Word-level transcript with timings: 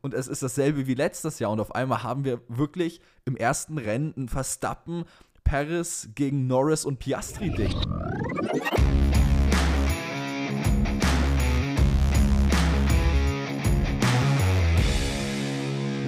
und 0.00 0.14
es 0.14 0.28
ist 0.28 0.42
dasselbe 0.42 0.86
wie 0.86 0.94
letztes 0.94 1.38
Jahr 1.38 1.50
und 1.50 1.60
auf 1.60 1.74
einmal 1.74 2.02
haben 2.02 2.24
wir 2.24 2.40
wirklich 2.48 3.00
im 3.24 3.36
ersten 3.36 3.78
Rennen 3.78 4.14
ein 4.16 4.28
Verstappen, 4.28 5.04
Paris 5.44 6.10
gegen 6.14 6.46
Norris 6.46 6.84
und 6.84 6.98
Piastri-Ding. 6.98 7.74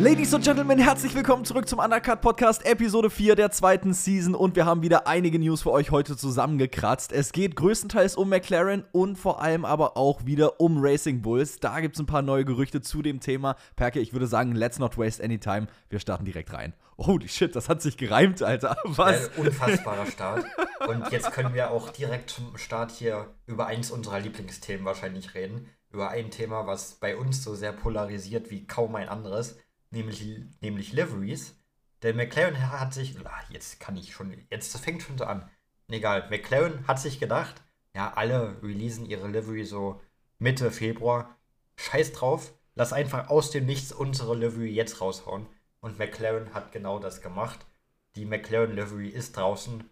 Ladies 0.01 0.33
und 0.33 0.43
Gentlemen, 0.43 0.79
herzlich 0.79 1.15
willkommen 1.15 1.45
zurück 1.45 1.69
zum 1.69 1.79
Undercut 1.79 2.23
Podcast, 2.23 2.65
Episode 2.65 3.11
4 3.11 3.35
der 3.35 3.51
zweiten 3.51 3.93
Season 3.93 4.35
und 4.35 4.57
wir 4.57 4.65
haben 4.65 4.81
wieder 4.81 5.07
einige 5.07 5.39
News 5.39 5.61
für 5.61 5.73
euch 5.73 5.91
heute 5.91 6.17
zusammengekratzt. 6.17 7.13
Es 7.13 7.33
geht 7.33 7.55
größtenteils 7.55 8.17
um 8.17 8.31
McLaren 8.31 8.87
und 8.93 9.17
vor 9.17 9.43
allem 9.43 9.67
aber 9.67 9.99
auch 9.99 10.25
wieder 10.25 10.59
um 10.59 10.79
Racing 10.81 11.21
Bulls. 11.21 11.59
Da 11.61 11.81
gibt 11.81 11.97
es 11.97 12.01
ein 12.01 12.07
paar 12.07 12.23
neue 12.23 12.47
Gerüchte 12.47 12.81
zu 12.81 13.03
dem 13.03 13.21
Thema. 13.21 13.57
Perke, 13.77 14.01
ich 14.01 14.15
würde 14.15 14.27
sagen, 14.27 14.55
let's 14.55 14.79
not 14.79 14.97
waste 14.97 15.23
any 15.23 15.37
time. 15.39 15.67
Wir 15.91 16.01
starten 16.01 16.25
direkt 16.25 16.55
rein. 16.55 16.73
Holy 16.97 17.29
shit, 17.29 17.55
das 17.55 17.69
hat 17.69 17.83
sich 17.83 17.99
gereimt, 17.99 18.43
Alter. 18.43 18.79
Was? 18.85 19.29
Ein 19.37 19.45
unfassbarer 19.45 20.07
Start. 20.11 20.47
Und 20.89 21.13
jetzt 21.13 21.31
können 21.33 21.53
wir 21.53 21.73
auch 21.73 21.91
direkt 21.91 22.31
zum 22.31 22.57
Start 22.57 22.91
hier 22.91 23.35
über 23.45 23.67
eins 23.67 23.91
unserer 23.91 24.21
Lieblingsthemen 24.21 24.87
wahrscheinlich 24.87 25.35
reden. 25.35 25.69
Über 25.93 26.09
ein 26.09 26.31
Thema, 26.31 26.67
was 26.67 26.95
bei 26.95 27.19
uns 27.19 27.45
so 27.45 27.55
sehr 27.55 27.75
polarisiert 27.75 28.51
wie 28.51 28.67
kaum 28.67 28.95
ein 28.95 29.11
anderes 29.11 29.59
nämlich, 29.91 30.25
nämlich 30.61 30.93
Liveries. 30.93 31.57
Der 32.03 32.15
McLaren 32.15 32.71
hat 32.71 32.95
sich, 32.95 33.17
ach, 33.25 33.51
jetzt 33.51 33.79
kann 33.81 33.97
ich 33.97 34.13
schon, 34.13 34.35
jetzt 34.51 34.77
fängt 34.79 35.03
schon 35.03 35.19
so 35.19 35.25
an. 35.25 35.49
Egal, 35.89 36.29
McLaren 36.31 36.87
hat 36.87 37.01
sich 37.01 37.19
gedacht, 37.19 37.63
ja, 37.95 38.13
alle 38.15 38.63
releasen 38.63 39.07
ihre 39.07 39.29
Livery 39.29 39.65
so 39.65 40.01
Mitte 40.39 40.71
Februar. 40.71 41.37
Scheiß 41.77 42.13
drauf, 42.13 42.55
lass 42.75 42.93
einfach 42.93 43.29
aus 43.29 43.51
dem 43.51 43.67
Nichts 43.67 43.93
unsere 43.93 44.37
Livery 44.37 44.71
jetzt 44.71 45.01
raushauen. 45.01 45.47
Und 45.81 45.99
McLaren 45.99 46.55
hat 46.55 46.73
genau 46.73 46.99
das 46.99 47.21
gemacht. 47.21 47.67
Die 48.17 48.25
McLaren 48.25 48.75
Livery 48.75 49.09
ist 49.09 49.37
draußen 49.37 49.89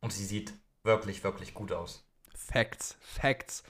und 0.00 0.12
sie 0.12 0.24
sieht 0.24 0.52
wirklich, 0.82 1.24
wirklich 1.24 1.52
gut 1.54 1.72
aus. 1.72 2.04
Facts, 2.34 2.96
Facts 3.00 3.64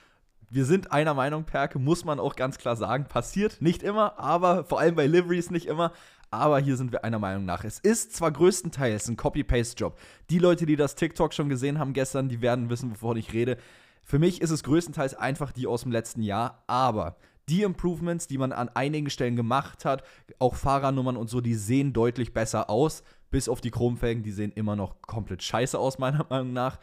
wir 0.51 0.65
sind 0.65 0.93
einer 0.93 1.15
Meinung, 1.15 1.45
Perke, 1.45 1.79
muss 1.79 2.05
man 2.05 2.21
auch 2.21 2.37
ganz 2.37 2.59
klar 2.59 2.77
sagen. 2.77 3.07
Passiert 3.07 3.61
nicht 3.61 3.83
immer, 3.83 4.19
aber 4.19 4.65
vor 4.65 4.79
allem 4.79 4.95
bei 4.95 5.07
Liveries 5.07 5.51
nicht 5.51 5.67
immer. 5.67 5.93
Aber 6.31 6.59
hier 6.59 6.77
sind 6.77 6.93
wir 6.93 7.05
einer 7.05 7.19
Meinung 7.19 7.45
nach. 7.45 7.65
Es 7.65 7.79
ist 7.79 8.15
zwar 8.15 8.33
größtenteils 8.33 9.09
ein 9.09 9.17
Copy-Paste-Job. 9.17 9.97
Die 10.31 10.39
Leute, 10.39 10.67
die 10.67 10.77
das 10.77 10.95
TikTok 10.95 11.33
schon 11.33 11.49
gesehen 11.49 11.79
haben 11.79 11.93
gestern, 11.93 12.29
die 12.29 12.41
werden 12.43 12.69
wissen, 12.69 12.91
wovon 12.91 13.17
ich 13.17 13.33
rede. 13.33 13.59
Für 14.03 14.19
mich 14.19 14.41
ist 14.41 14.51
es 14.51 14.63
größtenteils 14.63 15.15
einfach 15.15 15.53
die 15.53 15.67
aus 15.67 15.83
dem 15.83 15.93
letzten 15.93 16.23
Jahr. 16.23 16.63
Aber 16.67 17.17
die 17.49 17.63
Improvements, 17.63 18.27
die 18.27 18.39
man 18.39 18.53
an 18.53 18.69
einigen 18.69 19.11
Stellen 19.11 19.37
gemacht 19.37 19.85
hat, 19.85 20.03
auch 20.39 20.57
Fahrernummern 20.57 21.17
und 21.17 21.31
so, 21.31 21.41
die 21.41 21.55
sehen 21.55 21.93
deutlich 21.93 22.33
besser 22.33 22.71
aus. 22.71 23.03
Bis 23.31 23.49
auf 23.49 23.61
die 23.61 23.71
Chromfelgen, 23.71 24.23
die 24.23 24.33
sehen 24.33 24.53
immer 24.53 24.77
noch 24.77 25.03
komplett 25.03 25.43
scheiße 25.43 25.79
aus, 25.79 25.99
meiner 25.99 26.27
Meinung 26.29 26.53
nach. 26.53 26.79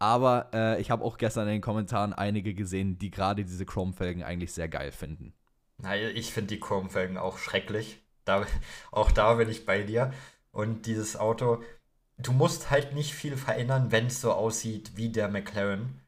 Aber 0.00 0.48
äh, 0.54 0.80
ich 0.80 0.90
habe 0.90 1.04
auch 1.04 1.18
gestern 1.18 1.46
in 1.46 1.54
den 1.54 1.60
Kommentaren 1.60 2.14
einige 2.14 2.54
gesehen, 2.54 2.98
die 2.98 3.10
gerade 3.10 3.44
diese 3.44 3.66
Chrome-Felgen 3.66 4.22
eigentlich 4.22 4.52
sehr 4.52 4.68
geil 4.68 4.92
finden. 4.92 5.34
Naja, 5.76 6.08
ich 6.08 6.32
finde 6.32 6.54
die 6.54 6.60
Chrome-Felgen 6.60 7.18
auch 7.18 7.36
schrecklich. 7.36 8.00
Da, 8.24 8.46
auch 8.90 9.12
da 9.12 9.34
bin 9.34 9.50
ich 9.50 9.66
bei 9.66 9.82
dir. 9.82 10.12
Und 10.52 10.86
dieses 10.86 11.18
Auto, 11.18 11.62
du 12.16 12.32
musst 12.32 12.70
halt 12.70 12.94
nicht 12.94 13.12
viel 13.12 13.36
verändern, 13.36 13.92
wenn 13.92 14.06
es 14.06 14.22
so 14.22 14.32
aussieht 14.32 14.92
wie 14.96 15.10
der 15.10 15.28
McLaren. 15.28 16.00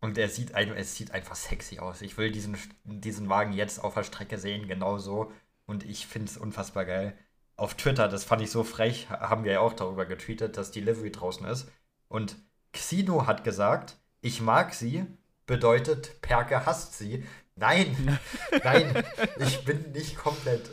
Und 0.00 0.16
er 0.16 0.28
sieht, 0.28 0.52
es 0.52 0.94
sieht 0.94 1.10
einfach 1.10 1.34
sexy 1.34 1.80
aus. 1.80 2.02
Ich 2.02 2.16
will 2.16 2.30
diesen, 2.30 2.56
diesen 2.84 3.28
Wagen 3.28 3.52
jetzt 3.52 3.82
auf 3.82 3.94
der 3.94 4.04
Strecke 4.04 4.38
sehen, 4.38 4.68
genauso. 4.68 5.32
Und 5.66 5.84
ich 5.84 6.06
finde 6.06 6.30
es 6.30 6.36
unfassbar 6.36 6.84
geil. 6.84 7.18
Auf 7.56 7.74
Twitter, 7.74 8.06
das 8.06 8.22
fand 8.22 8.42
ich 8.42 8.50
so 8.50 8.62
frech, 8.62 9.08
haben 9.10 9.42
wir 9.42 9.52
ja 9.52 9.60
auch 9.60 9.72
darüber 9.72 10.06
getweetet, 10.06 10.56
dass 10.56 10.70
die 10.70 10.80
Livery 10.80 11.10
draußen 11.10 11.46
ist. 11.46 11.68
Und 12.08 12.36
Xino 12.74 13.26
hat 13.26 13.44
gesagt, 13.44 13.96
ich 14.20 14.40
mag 14.40 14.74
sie, 14.74 15.06
bedeutet 15.46 16.20
Perke 16.20 16.66
hasst 16.66 16.98
sie. 16.98 17.24
Nein, 17.56 18.18
nein, 18.64 19.04
ich 19.38 19.64
bin 19.64 19.92
nicht 19.92 20.16
komplett, 20.16 20.70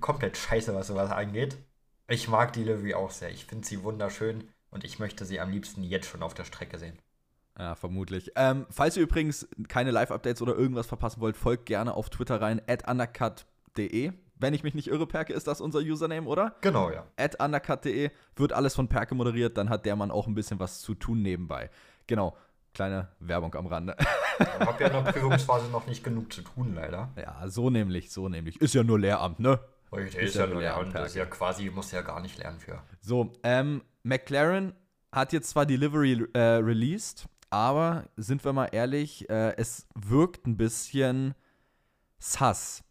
komplett 0.00 0.36
scheiße, 0.36 0.74
was 0.74 0.88
sowas 0.88 1.10
angeht. 1.10 1.56
Ich 2.08 2.28
mag 2.28 2.52
die 2.52 2.64
Livery 2.64 2.94
auch 2.94 3.10
sehr. 3.10 3.30
Ich 3.30 3.46
finde 3.46 3.66
sie 3.66 3.82
wunderschön 3.82 4.48
und 4.70 4.84
ich 4.84 4.98
möchte 4.98 5.24
sie 5.24 5.40
am 5.40 5.50
liebsten 5.50 5.82
jetzt 5.82 6.08
schon 6.08 6.22
auf 6.22 6.34
der 6.34 6.44
Strecke 6.44 6.78
sehen. 6.78 6.98
Ja, 7.58 7.74
vermutlich. 7.74 8.32
Ähm, 8.36 8.66
falls 8.70 8.96
ihr 8.96 9.02
übrigens 9.02 9.48
keine 9.68 9.90
Live-Updates 9.90 10.42
oder 10.42 10.54
irgendwas 10.54 10.86
verpassen 10.86 11.20
wollt, 11.20 11.36
folgt 11.36 11.66
gerne 11.66 11.94
auf 11.94 12.10
Twitter 12.10 12.40
rein, 12.40 12.60
at 12.66 12.88
undercut.de 12.88 14.12
wenn 14.38 14.54
ich 14.54 14.62
mich 14.62 14.74
nicht 14.74 14.88
irre, 14.88 15.06
Perke, 15.06 15.32
ist 15.32 15.46
das 15.46 15.60
unser 15.60 15.80
Username, 15.80 16.26
oder? 16.26 16.54
Genau, 16.60 16.90
ja. 16.90 17.06
At 17.16 17.40
undercut.de 17.40 18.10
wird 18.36 18.52
alles 18.52 18.74
von 18.74 18.88
Perke 18.88 19.14
moderiert, 19.14 19.56
dann 19.56 19.70
hat 19.70 19.86
der 19.86 19.96
Mann 19.96 20.10
auch 20.10 20.26
ein 20.26 20.34
bisschen 20.34 20.58
was 20.60 20.80
zu 20.80 20.94
tun 20.94 21.22
nebenbei. 21.22 21.70
Genau, 22.06 22.36
kleine 22.74 23.08
Werbung 23.20 23.54
am 23.54 23.66
Rande. 23.66 23.96
Ich 24.38 24.46
habe 24.46 24.82
ja 24.84 24.90
in 24.90 25.04
der 25.04 25.12
Prüfungsphase 25.12 25.70
noch 25.70 25.86
nicht 25.86 26.04
genug 26.04 26.32
zu 26.32 26.42
tun, 26.42 26.74
leider. 26.74 27.10
Ja, 27.16 27.48
so 27.48 27.70
nämlich, 27.70 28.12
so 28.12 28.28
nämlich. 28.28 28.60
Ist 28.60 28.74
ja 28.74 28.84
nur 28.84 28.98
Lehramt, 28.98 29.40
ne? 29.40 29.58
Richtig, 29.92 30.20
ist, 30.20 30.28
ist 30.30 30.34
ja, 30.36 30.46
nur 30.46 30.60
Lehramt. 30.60 30.94
Das 30.94 31.08
ist 31.08 31.16
ja 31.16 31.24
quasi, 31.24 31.70
muss 31.70 31.92
ja 31.92 32.02
gar 32.02 32.20
nicht 32.20 32.38
lernen 32.38 32.58
für. 32.58 32.82
So, 33.00 33.32
ähm, 33.42 33.82
McLaren 34.02 34.74
hat 35.12 35.32
jetzt 35.32 35.50
zwar 35.50 35.64
Delivery 35.64 36.26
äh, 36.34 36.38
released, 36.38 37.26
aber 37.48 38.04
sind 38.16 38.44
wir 38.44 38.52
mal 38.52 38.66
ehrlich, 38.66 39.30
äh, 39.30 39.56
es 39.56 39.86
wirkt 39.94 40.46
ein 40.46 40.56
bisschen 40.56 41.34
sass 42.18 42.82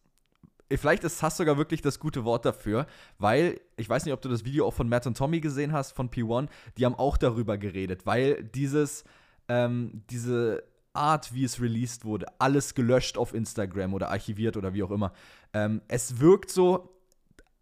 vielleicht 0.71 1.03
ist 1.03 1.19
Sass 1.19 1.37
sogar 1.37 1.57
wirklich 1.57 1.81
das 1.81 1.99
gute 1.99 2.23
Wort 2.23 2.45
dafür, 2.45 2.87
weil 3.17 3.59
ich 3.77 3.87
weiß 3.87 4.05
nicht, 4.05 4.13
ob 4.13 4.21
du 4.21 4.29
das 4.29 4.45
Video 4.45 4.65
auch 4.67 4.73
von 4.73 4.89
Matt 4.89 5.05
und 5.07 5.17
Tommy 5.17 5.39
gesehen 5.39 5.71
hast, 5.71 5.91
von 5.91 6.09
P1, 6.09 6.47
die 6.77 6.85
haben 6.85 6.95
auch 6.95 7.17
darüber 7.17 7.57
geredet, 7.57 8.05
weil 8.05 8.43
dieses, 8.43 9.03
ähm, 9.47 10.03
diese 10.09 10.63
Art, 10.93 11.33
wie 11.33 11.43
es 11.43 11.61
released 11.61 12.05
wurde, 12.05 12.27
alles 12.39 12.73
gelöscht 12.73 13.17
auf 13.17 13.33
Instagram 13.33 13.93
oder 13.93 14.09
archiviert 14.09 14.57
oder 14.57 14.73
wie 14.73 14.83
auch 14.83 14.91
immer, 14.91 15.11
ähm, 15.53 15.81
es 15.87 16.19
wirkt 16.19 16.49
so, 16.49 16.89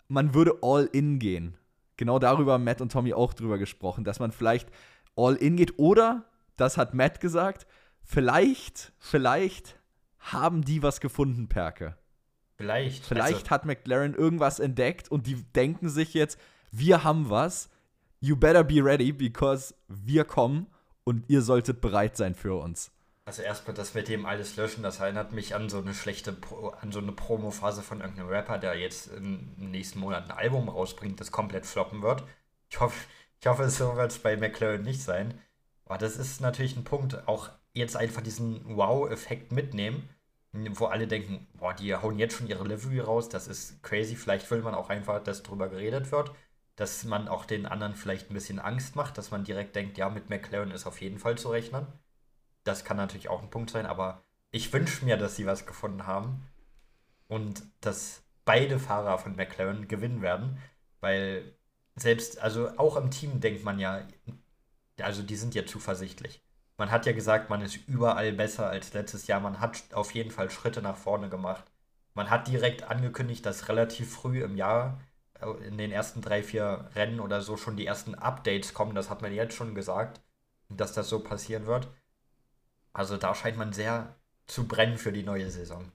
man 0.07 0.33
würde 0.33 0.59
all 0.61 0.89
in 0.91 1.19
gehen. 1.19 1.57
Genau 1.97 2.19
darüber 2.19 2.53
haben 2.53 2.63
Matt 2.63 2.81
und 2.81 2.91
Tommy 2.91 3.13
auch 3.13 3.33
drüber 3.33 3.57
gesprochen, 3.57 4.03
dass 4.03 4.19
man 4.19 4.31
vielleicht 4.31 4.69
all 5.15 5.35
in 5.35 5.57
geht 5.57 5.77
oder, 5.77 6.25
das 6.57 6.77
hat 6.77 6.93
Matt 6.93 7.19
gesagt, 7.19 7.67
vielleicht, 8.03 8.93
vielleicht 8.99 9.79
haben 10.19 10.63
die 10.63 10.81
was 10.81 11.01
gefunden, 11.01 11.49
Perke. 11.49 11.97
Vielleicht. 12.63 13.05
Vielleicht 13.05 13.35
also, 13.35 13.49
hat 13.49 13.65
McLaren 13.65 14.13
irgendwas 14.13 14.59
entdeckt 14.59 15.11
und 15.11 15.27
die 15.27 15.35
denken 15.35 15.89
sich 15.89 16.13
jetzt, 16.13 16.39
wir 16.71 17.03
haben 17.03 17.29
was. 17.29 17.69
You 18.19 18.37
better 18.37 18.63
be 18.63 18.81
ready, 18.81 19.11
because 19.11 19.75
wir 19.89 20.23
kommen 20.23 20.67
und 21.03 21.29
ihr 21.29 21.41
solltet 21.41 21.81
bereit 21.81 22.15
sein 22.15 22.35
für 22.35 22.55
uns. 22.55 22.89
Also 23.25 23.41
erstmal 23.41 23.73
das 23.73 23.93
mit 23.93 24.07
dem 24.07 24.25
alles 24.25 24.55
löschen, 24.55 24.81
das 24.81 24.99
erinnert 24.99 25.33
mich 25.33 25.55
an 25.55 25.69
so 25.69 25.79
eine 25.79 25.93
schlechte, 25.93 26.31
Pro, 26.31 26.69
an 26.69 26.93
so 26.93 26.99
eine 26.99 27.11
Promo-Phase 27.11 27.81
von 27.81 27.99
irgendeinem 27.99 28.29
Rapper, 28.29 28.57
der 28.57 28.77
jetzt 28.77 29.07
im 29.07 29.53
nächsten 29.57 29.99
Monat 29.99 30.25
ein 30.25 30.37
Album 30.37 30.69
rausbringt, 30.69 31.19
das 31.19 31.31
komplett 31.31 31.65
floppen 31.65 32.01
wird. 32.01 32.23
Ich 32.69 32.79
hoffe, 32.79 32.95
ich 33.41 33.47
hoffe, 33.47 33.69
so 33.69 33.95
wird 33.97 34.11
es 34.11 34.19
bei 34.19 34.37
McLaren 34.37 34.83
nicht 34.83 35.01
sein. 35.03 35.39
Aber 35.85 35.97
das 35.97 36.15
ist 36.15 36.39
natürlich 36.39 36.77
ein 36.77 36.85
Punkt, 36.85 37.27
auch 37.27 37.49
jetzt 37.73 37.97
einfach 37.97 38.21
diesen 38.21 38.77
Wow-Effekt 38.77 39.51
mitnehmen 39.51 40.07
wo 40.53 40.85
alle 40.85 41.07
denken, 41.07 41.47
boah, 41.55 41.73
die 41.73 41.95
hauen 41.95 42.19
jetzt 42.19 42.37
schon 42.37 42.47
ihre 42.47 42.63
Livery 42.67 42.99
raus, 42.99 43.27
das 43.29 43.47
ist 43.47 43.81
crazy. 43.83 44.15
Vielleicht 44.15 44.49
will 44.51 44.61
man 44.61 44.75
auch 44.75 44.89
einfach, 44.89 45.23
dass 45.23 45.43
drüber 45.43 45.67
geredet 45.67 46.11
wird, 46.11 46.31
dass 46.75 47.03
man 47.05 47.27
auch 47.27 47.45
den 47.45 47.65
anderen 47.65 47.95
vielleicht 47.95 48.29
ein 48.29 48.35
bisschen 48.35 48.59
Angst 48.59 48.95
macht, 48.95 49.17
dass 49.17 49.31
man 49.31 49.43
direkt 49.43 49.75
denkt, 49.75 49.97
ja, 49.97 50.09
mit 50.09 50.29
McLaren 50.29 50.71
ist 50.71 50.85
auf 50.85 51.01
jeden 51.01 51.17
Fall 51.19 51.37
zu 51.37 51.49
rechnen. 51.49 51.87
Das 52.63 52.85
kann 52.85 52.97
natürlich 52.97 53.29
auch 53.29 53.41
ein 53.41 53.49
Punkt 53.49 53.71
sein, 53.71 53.85
aber 53.85 54.23
ich 54.51 54.71
wünsche 54.71 55.03
mir, 55.05 55.17
dass 55.17 55.35
sie 55.35 55.45
was 55.47 55.65
gefunden 55.65 56.05
haben 56.05 56.43
und 57.27 57.63
dass 57.81 58.23
beide 58.45 58.79
Fahrer 58.79 59.17
von 59.17 59.35
McLaren 59.35 59.87
gewinnen 59.87 60.21
werden, 60.21 60.59
weil 60.99 61.55
selbst, 61.95 62.39
also 62.39 62.69
auch 62.77 62.95
im 62.95 63.11
Team 63.11 63.39
denkt 63.39 63.63
man 63.63 63.79
ja, 63.79 64.07
also 65.01 65.23
die 65.23 65.35
sind 65.35 65.55
ja 65.55 65.65
zuversichtlich 65.65 66.42
man 66.77 66.91
hat 66.91 67.05
ja 67.05 67.13
gesagt, 67.13 67.49
man 67.49 67.61
ist 67.61 67.87
überall 67.87 68.33
besser 68.33 68.67
als 68.69 68.93
letztes 68.93 69.27
Jahr. 69.27 69.39
Man 69.39 69.59
hat 69.59 69.83
auf 69.93 70.11
jeden 70.11 70.31
Fall 70.31 70.49
Schritte 70.49 70.81
nach 70.81 70.97
vorne 70.97 71.29
gemacht. 71.29 71.63
Man 72.13 72.29
hat 72.29 72.47
direkt 72.47 72.83
angekündigt, 72.83 73.45
dass 73.45 73.69
relativ 73.69 74.13
früh 74.13 74.43
im 74.43 74.55
Jahr, 74.55 74.99
äh, 75.39 75.49
in 75.67 75.77
den 75.77 75.91
ersten 75.91 76.21
drei, 76.21 76.43
vier 76.43 76.89
Rennen 76.95 77.19
oder 77.19 77.41
so, 77.41 77.57
schon 77.57 77.77
die 77.77 77.85
ersten 77.85 78.15
Updates 78.15 78.73
kommen. 78.73 78.95
Das 78.95 79.09
hat 79.09 79.21
man 79.21 79.33
jetzt 79.33 79.55
schon 79.55 79.75
gesagt, 79.75 80.21
dass 80.69 80.93
das 80.93 81.09
so 81.09 81.19
passieren 81.19 81.65
wird. 81.65 81.87
Also 82.93 83.17
da 83.17 83.33
scheint 83.35 83.57
man 83.57 83.73
sehr 83.73 84.15
zu 84.47 84.67
brennen 84.67 84.97
für 84.97 85.11
die 85.11 85.23
neue 85.23 85.49
Saison. 85.49 85.91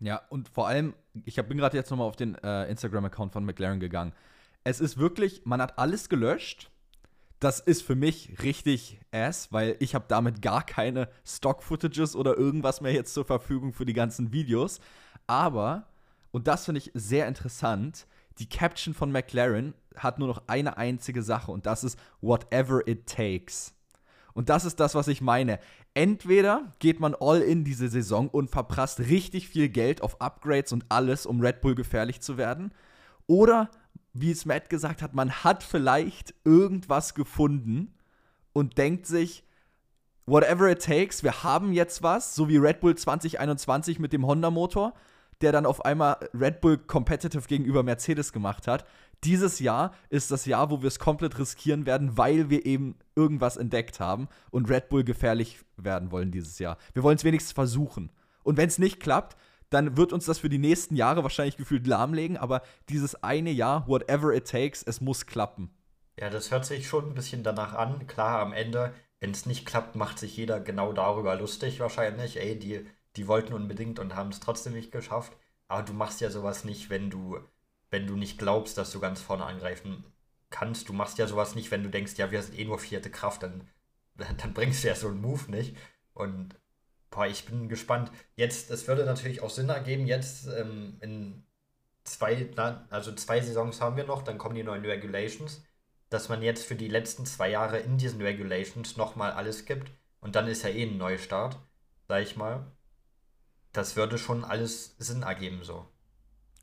Ja, 0.00 0.22
und 0.30 0.48
vor 0.48 0.66
allem, 0.66 0.94
ich 1.24 1.36
bin 1.36 1.58
gerade 1.58 1.76
jetzt 1.76 1.90
nochmal 1.90 2.08
auf 2.08 2.16
den 2.16 2.34
äh, 2.42 2.68
Instagram-Account 2.70 3.32
von 3.32 3.44
McLaren 3.44 3.80
gegangen. 3.80 4.12
Es 4.64 4.80
ist 4.80 4.98
wirklich, 4.98 5.42
man 5.44 5.60
hat 5.62 5.78
alles 5.78 6.08
gelöscht 6.08 6.71
das 7.42 7.60
ist 7.60 7.82
für 7.82 7.94
mich 7.94 8.42
richtig 8.42 9.00
ass, 9.10 9.52
weil 9.52 9.76
ich 9.80 9.94
habe 9.94 10.04
damit 10.08 10.42
gar 10.42 10.64
keine 10.64 11.08
Stock-Footages 11.24 12.14
oder 12.14 12.36
irgendwas 12.36 12.80
mehr 12.80 12.92
jetzt 12.92 13.14
zur 13.14 13.24
Verfügung 13.24 13.72
für 13.72 13.86
die 13.86 13.92
ganzen 13.94 14.32
Videos. 14.32 14.80
Aber, 15.26 15.86
Und 16.30 16.46
das 16.46 16.64
finde 16.64 16.78
ich 16.78 16.90
sehr 16.94 17.28
interessant. 17.28 18.06
Die 18.38 18.48
Caption 18.48 18.94
von 18.94 19.12
McLaren 19.12 19.74
hat 19.96 20.18
nur 20.18 20.28
noch 20.28 20.42
eine 20.46 20.78
einzige 20.78 21.22
Sache 21.22 21.52
und 21.52 21.66
das 21.66 21.84
ist 21.84 21.98
whatever 22.20 22.86
it 22.86 23.06
takes. 23.06 23.74
Und 24.32 24.48
das 24.48 24.64
ist 24.64 24.80
das, 24.80 24.94
was 24.94 25.08
ich 25.08 25.20
meine. 25.20 25.58
Entweder 25.94 26.72
geht 26.78 27.00
man 27.00 27.14
all 27.14 27.42
in 27.42 27.64
diese 27.64 27.88
Saison 27.88 28.28
und 28.28 28.50
verprasst 28.50 29.00
richtig 29.00 29.48
viel 29.48 29.68
Geld 29.68 30.00
auf 30.00 30.20
Upgrades 30.22 30.72
und 30.72 30.86
alles, 30.88 31.26
um 31.26 31.40
Red 31.40 31.60
Bull 31.60 31.74
gefährlich 31.74 32.22
zu 32.22 32.38
werden. 32.38 32.72
Oder, 33.26 33.70
wie 34.12 34.30
es 34.30 34.44
Matt 34.44 34.68
gesagt 34.68 35.02
hat, 35.02 35.14
man 35.14 35.30
hat 35.30 35.62
vielleicht 35.62 36.34
irgendwas 36.44 37.14
gefunden 37.14 37.94
und 38.52 38.76
denkt 38.78 39.06
sich, 39.06 39.44
whatever 40.26 40.70
it 40.70 40.82
takes, 40.82 41.22
wir 41.22 41.42
haben 41.42 41.72
jetzt 41.72 42.02
was, 42.02 42.34
so 42.34 42.48
wie 42.48 42.56
Red 42.56 42.80
Bull 42.80 42.94
2021 42.94 43.98
mit 43.98 44.12
dem 44.12 44.26
Honda-Motor, 44.26 44.94
der 45.40 45.52
dann 45.52 45.66
auf 45.66 45.84
einmal 45.84 46.16
Red 46.34 46.60
Bull 46.60 46.78
competitive 46.78 47.48
gegenüber 47.48 47.82
Mercedes 47.82 48.32
gemacht 48.32 48.68
hat. 48.68 48.86
Dieses 49.24 49.60
Jahr 49.60 49.92
ist 50.08 50.30
das 50.30 50.46
Jahr, 50.46 50.70
wo 50.70 50.82
wir 50.82 50.88
es 50.88 50.98
komplett 50.98 51.38
riskieren 51.38 51.86
werden, 51.86 52.16
weil 52.16 52.50
wir 52.50 52.66
eben 52.66 52.96
irgendwas 53.16 53.56
entdeckt 53.56 54.00
haben 54.00 54.28
und 54.50 54.68
Red 54.68 54.88
Bull 54.88 55.04
gefährlich 55.04 55.60
werden 55.76 56.10
wollen 56.10 56.30
dieses 56.30 56.58
Jahr. 56.58 56.76
Wir 56.92 57.02
wollen 57.02 57.16
es 57.16 57.24
wenigstens 57.24 57.52
versuchen. 57.52 58.10
Und 58.44 58.56
wenn 58.56 58.68
es 58.68 58.78
nicht 58.78 59.00
klappt, 59.00 59.36
dann 59.72 59.96
wird 59.96 60.12
uns 60.12 60.26
das 60.26 60.38
für 60.38 60.48
die 60.48 60.58
nächsten 60.58 60.96
Jahre 60.96 61.22
wahrscheinlich 61.22 61.56
gefühlt 61.56 61.86
lahmlegen, 61.86 62.36
aber 62.36 62.62
dieses 62.88 63.22
eine 63.22 63.50
Jahr, 63.50 63.86
whatever 63.88 64.34
it 64.34 64.48
takes, 64.48 64.82
es 64.82 65.00
muss 65.00 65.26
klappen. 65.26 65.70
Ja, 66.18 66.30
das 66.30 66.50
hört 66.50 66.66
sich 66.66 66.86
schon 66.86 67.08
ein 67.08 67.14
bisschen 67.14 67.42
danach 67.42 67.74
an. 67.74 68.06
Klar, 68.06 68.40
am 68.40 68.52
Ende, 68.52 68.94
wenn 69.20 69.30
es 69.30 69.46
nicht 69.46 69.64
klappt, 69.64 69.96
macht 69.96 70.18
sich 70.18 70.36
jeder 70.36 70.60
genau 70.60 70.92
darüber 70.92 71.34
lustig 71.36 71.80
wahrscheinlich. 71.80 72.38
Ey, 72.38 72.58
die, 72.58 72.86
die 73.16 73.28
wollten 73.28 73.54
unbedingt 73.54 73.98
und 73.98 74.14
haben 74.14 74.30
es 74.30 74.40
trotzdem 74.40 74.74
nicht 74.74 74.92
geschafft. 74.92 75.32
Aber 75.68 75.82
du 75.82 75.94
machst 75.94 76.20
ja 76.20 76.30
sowas 76.30 76.64
nicht, 76.64 76.90
wenn 76.90 77.08
du, 77.08 77.38
wenn 77.90 78.06
du 78.06 78.16
nicht 78.16 78.38
glaubst, 78.38 78.76
dass 78.76 78.92
du 78.92 79.00
ganz 79.00 79.22
vorne 79.22 79.44
angreifen 79.44 80.04
kannst. 80.50 80.88
Du 80.88 80.92
machst 80.92 81.18
ja 81.18 81.26
sowas 81.26 81.54
nicht, 81.54 81.70
wenn 81.70 81.82
du 81.82 81.88
denkst, 81.88 82.14
ja, 82.18 82.30
wir 82.30 82.42
sind 82.42 82.58
eh 82.58 82.64
nur 82.64 82.78
vierte 82.78 83.10
Kraft, 83.10 83.42
dann, 83.42 83.68
dann 84.36 84.52
bringst 84.52 84.84
du 84.84 84.88
ja 84.88 84.94
so 84.94 85.08
einen 85.08 85.22
Move 85.22 85.50
nicht. 85.50 85.76
Und 86.12 86.54
boah, 87.12 87.26
ich 87.26 87.44
bin 87.44 87.68
gespannt. 87.68 88.10
Jetzt, 88.34 88.70
es 88.70 88.88
würde 88.88 89.04
natürlich 89.04 89.42
auch 89.42 89.50
Sinn 89.50 89.68
ergeben, 89.68 90.06
jetzt 90.06 90.48
ähm, 90.48 90.96
in 91.00 91.44
zwei, 92.02 92.50
also 92.90 93.14
zwei 93.14 93.40
Saisons 93.40 93.80
haben 93.80 93.96
wir 93.96 94.04
noch, 94.04 94.22
dann 94.22 94.38
kommen 94.38 94.56
die 94.56 94.64
neuen 94.64 94.84
Regulations, 94.84 95.62
dass 96.08 96.28
man 96.28 96.42
jetzt 96.42 96.66
für 96.66 96.74
die 96.74 96.88
letzten 96.88 97.24
zwei 97.24 97.50
Jahre 97.50 97.78
in 97.78 97.98
diesen 97.98 98.20
Regulations 98.20 98.96
nochmal 98.96 99.30
alles 99.32 99.64
gibt. 99.64 99.92
Und 100.20 100.34
dann 100.34 100.48
ist 100.48 100.62
ja 100.64 100.70
eh 100.70 100.84
ein 100.84 100.98
Neustart, 100.98 101.58
sag 102.08 102.22
ich 102.22 102.36
mal. 102.36 102.66
Das 103.72 103.96
würde 103.96 104.18
schon 104.18 104.44
alles 104.44 104.96
Sinn 104.98 105.22
ergeben 105.22 105.60
so. 105.62 105.86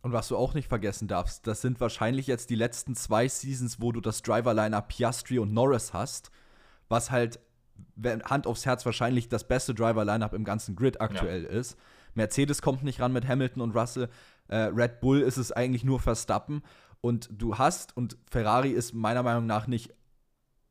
Und 0.01 0.13
was 0.13 0.30
du 0.30 0.38
auch 0.38 0.54
nicht 0.54 0.69
vergessen 0.69 1.07
darfst, 1.07 1.46
das 1.46 1.62
sind 1.62 1.81
wahrscheinlich 1.81 2.28
jetzt 2.28 2.50
die 2.50 2.56
letzten 2.56 2.96
zwei 2.96 3.28
Seasons, 3.28 3.81
wo 3.81 3.92
du 3.92 4.00
das 4.00 4.22
Driver-Liner 4.22 4.81
Piastri 4.81 5.40
und 5.40 5.54
Norris 5.54 5.94
hast, 5.94 6.31
was 6.88 7.12
halt 7.12 7.40
Hand 8.25 8.47
aufs 8.47 8.65
Herz 8.65 8.85
wahrscheinlich 8.85 9.29
das 9.29 9.47
beste 9.47 9.73
Driver-Lineup 9.73 10.33
im 10.33 10.43
ganzen 10.43 10.75
Grid 10.75 11.01
aktuell 11.01 11.43
ja. 11.43 11.49
ist. 11.49 11.77
Mercedes 12.13 12.61
kommt 12.61 12.83
nicht 12.83 12.99
ran 12.99 13.13
mit 13.13 13.27
Hamilton 13.27 13.61
und 13.61 13.75
Russell. 13.75 14.09
Äh, 14.47 14.57
Red 14.57 14.99
Bull 14.99 15.21
ist 15.21 15.37
es 15.37 15.51
eigentlich 15.51 15.83
nur 15.83 15.99
Verstappen. 15.99 16.63
Und 17.01 17.29
du 17.31 17.57
hast, 17.57 17.95
und 17.95 18.17
Ferrari 18.29 18.71
ist 18.71 18.93
meiner 18.93 19.23
Meinung 19.23 19.45
nach 19.45 19.67
nicht. 19.67 19.93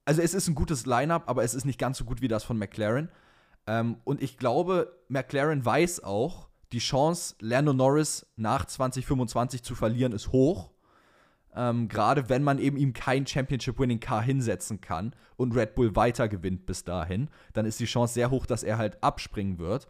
Also, 0.05 0.23
es 0.23 0.35
ist 0.35 0.49
ein 0.49 0.55
gutes 0.55 0.87
Lineup, 0.87 1.25
aber 1.27 1.45
es 1.45 1.55
ist 1.55 1.65
nicht 1.65 1.79
ganz 1.79 1.99
so 1.99 2.05
gut 2.05 2.21
wie 2.21 2.29
das 2.29 2.45
von 2.45 2.59
McLaren. 2.59 3.11
Ähm, 3.67 3.99
und 4.05 4.23
ich 4.23 4.39
glaube, 4.39 4.99
McLaren 5.09 5.65
weiß 5.65 6.03
auch, 6.03 6.49
die 6.73 6.79
Chance, 6.79 7.35
Lando 7.41 7.73
Norris 7.73 8.27
nach 8.37 8.65
2025 8.65 9.63
zu 9.63 9.75
verlieren, 9.75 10.13
ist 10.13 10.33
hoch. 10.33 10.71
Ähm, 11.59 11.89
Gerade 11.89 12.29
wenn 12.29 12.45
man 12.45 12.61
eben 12.61 12.77
ihm 12.77 12.93
kein 12.93 13.27
Championship-Winning-Car 13.27 14.23
hinsetzen 14.23 14.81
kann 14.81 15.13
und 15.37 15.57
Red 15.57 15.75
Bull 15.75 15.97
weiter 15.97 16.29
gewinnt 16.29 16.67
bis 16.67 16.85
dahin, 16.85 17.29
dann 17.53 17.67
ist 17.67 17.81
die 17.81 17.87
Chance 17.87 18.15
sehr 18.15 18.31
hoch, 18.31 18.47
dass 18.47 18.63
er 18.63 18.79
halt 18.79 19.03
abspringen 19.03 19.59
wird. 19.59 19.89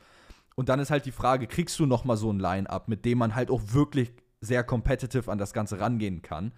Und 0.56 0.70
dann 0.70 0.80
ist 0.80 0.90
halt 0.90 1.04
die 1.04 1.12
Frage, 1.12 1.46
kriegst 1.46 1.78
du 1.78 1.84
noch 1.84 2.06
mal 2.06 2.16
so 2.16 2.32
ein 2.32 2.40
Line-Up, 2.40 2.88
mit 2.88 3.04
dem 3.04 3.18
man 3.18 3.34
halt 3.34 3.50
auch 3.50 3.60
wirklich 3.66 4.12
sehr 4.40 4.64
competitive 4.64 5.30
an 5.30 5.36
das 5.36 5.52
Ganze 5.52 5.78
rangehen 5.78 6.22
kann? 6.22 6.52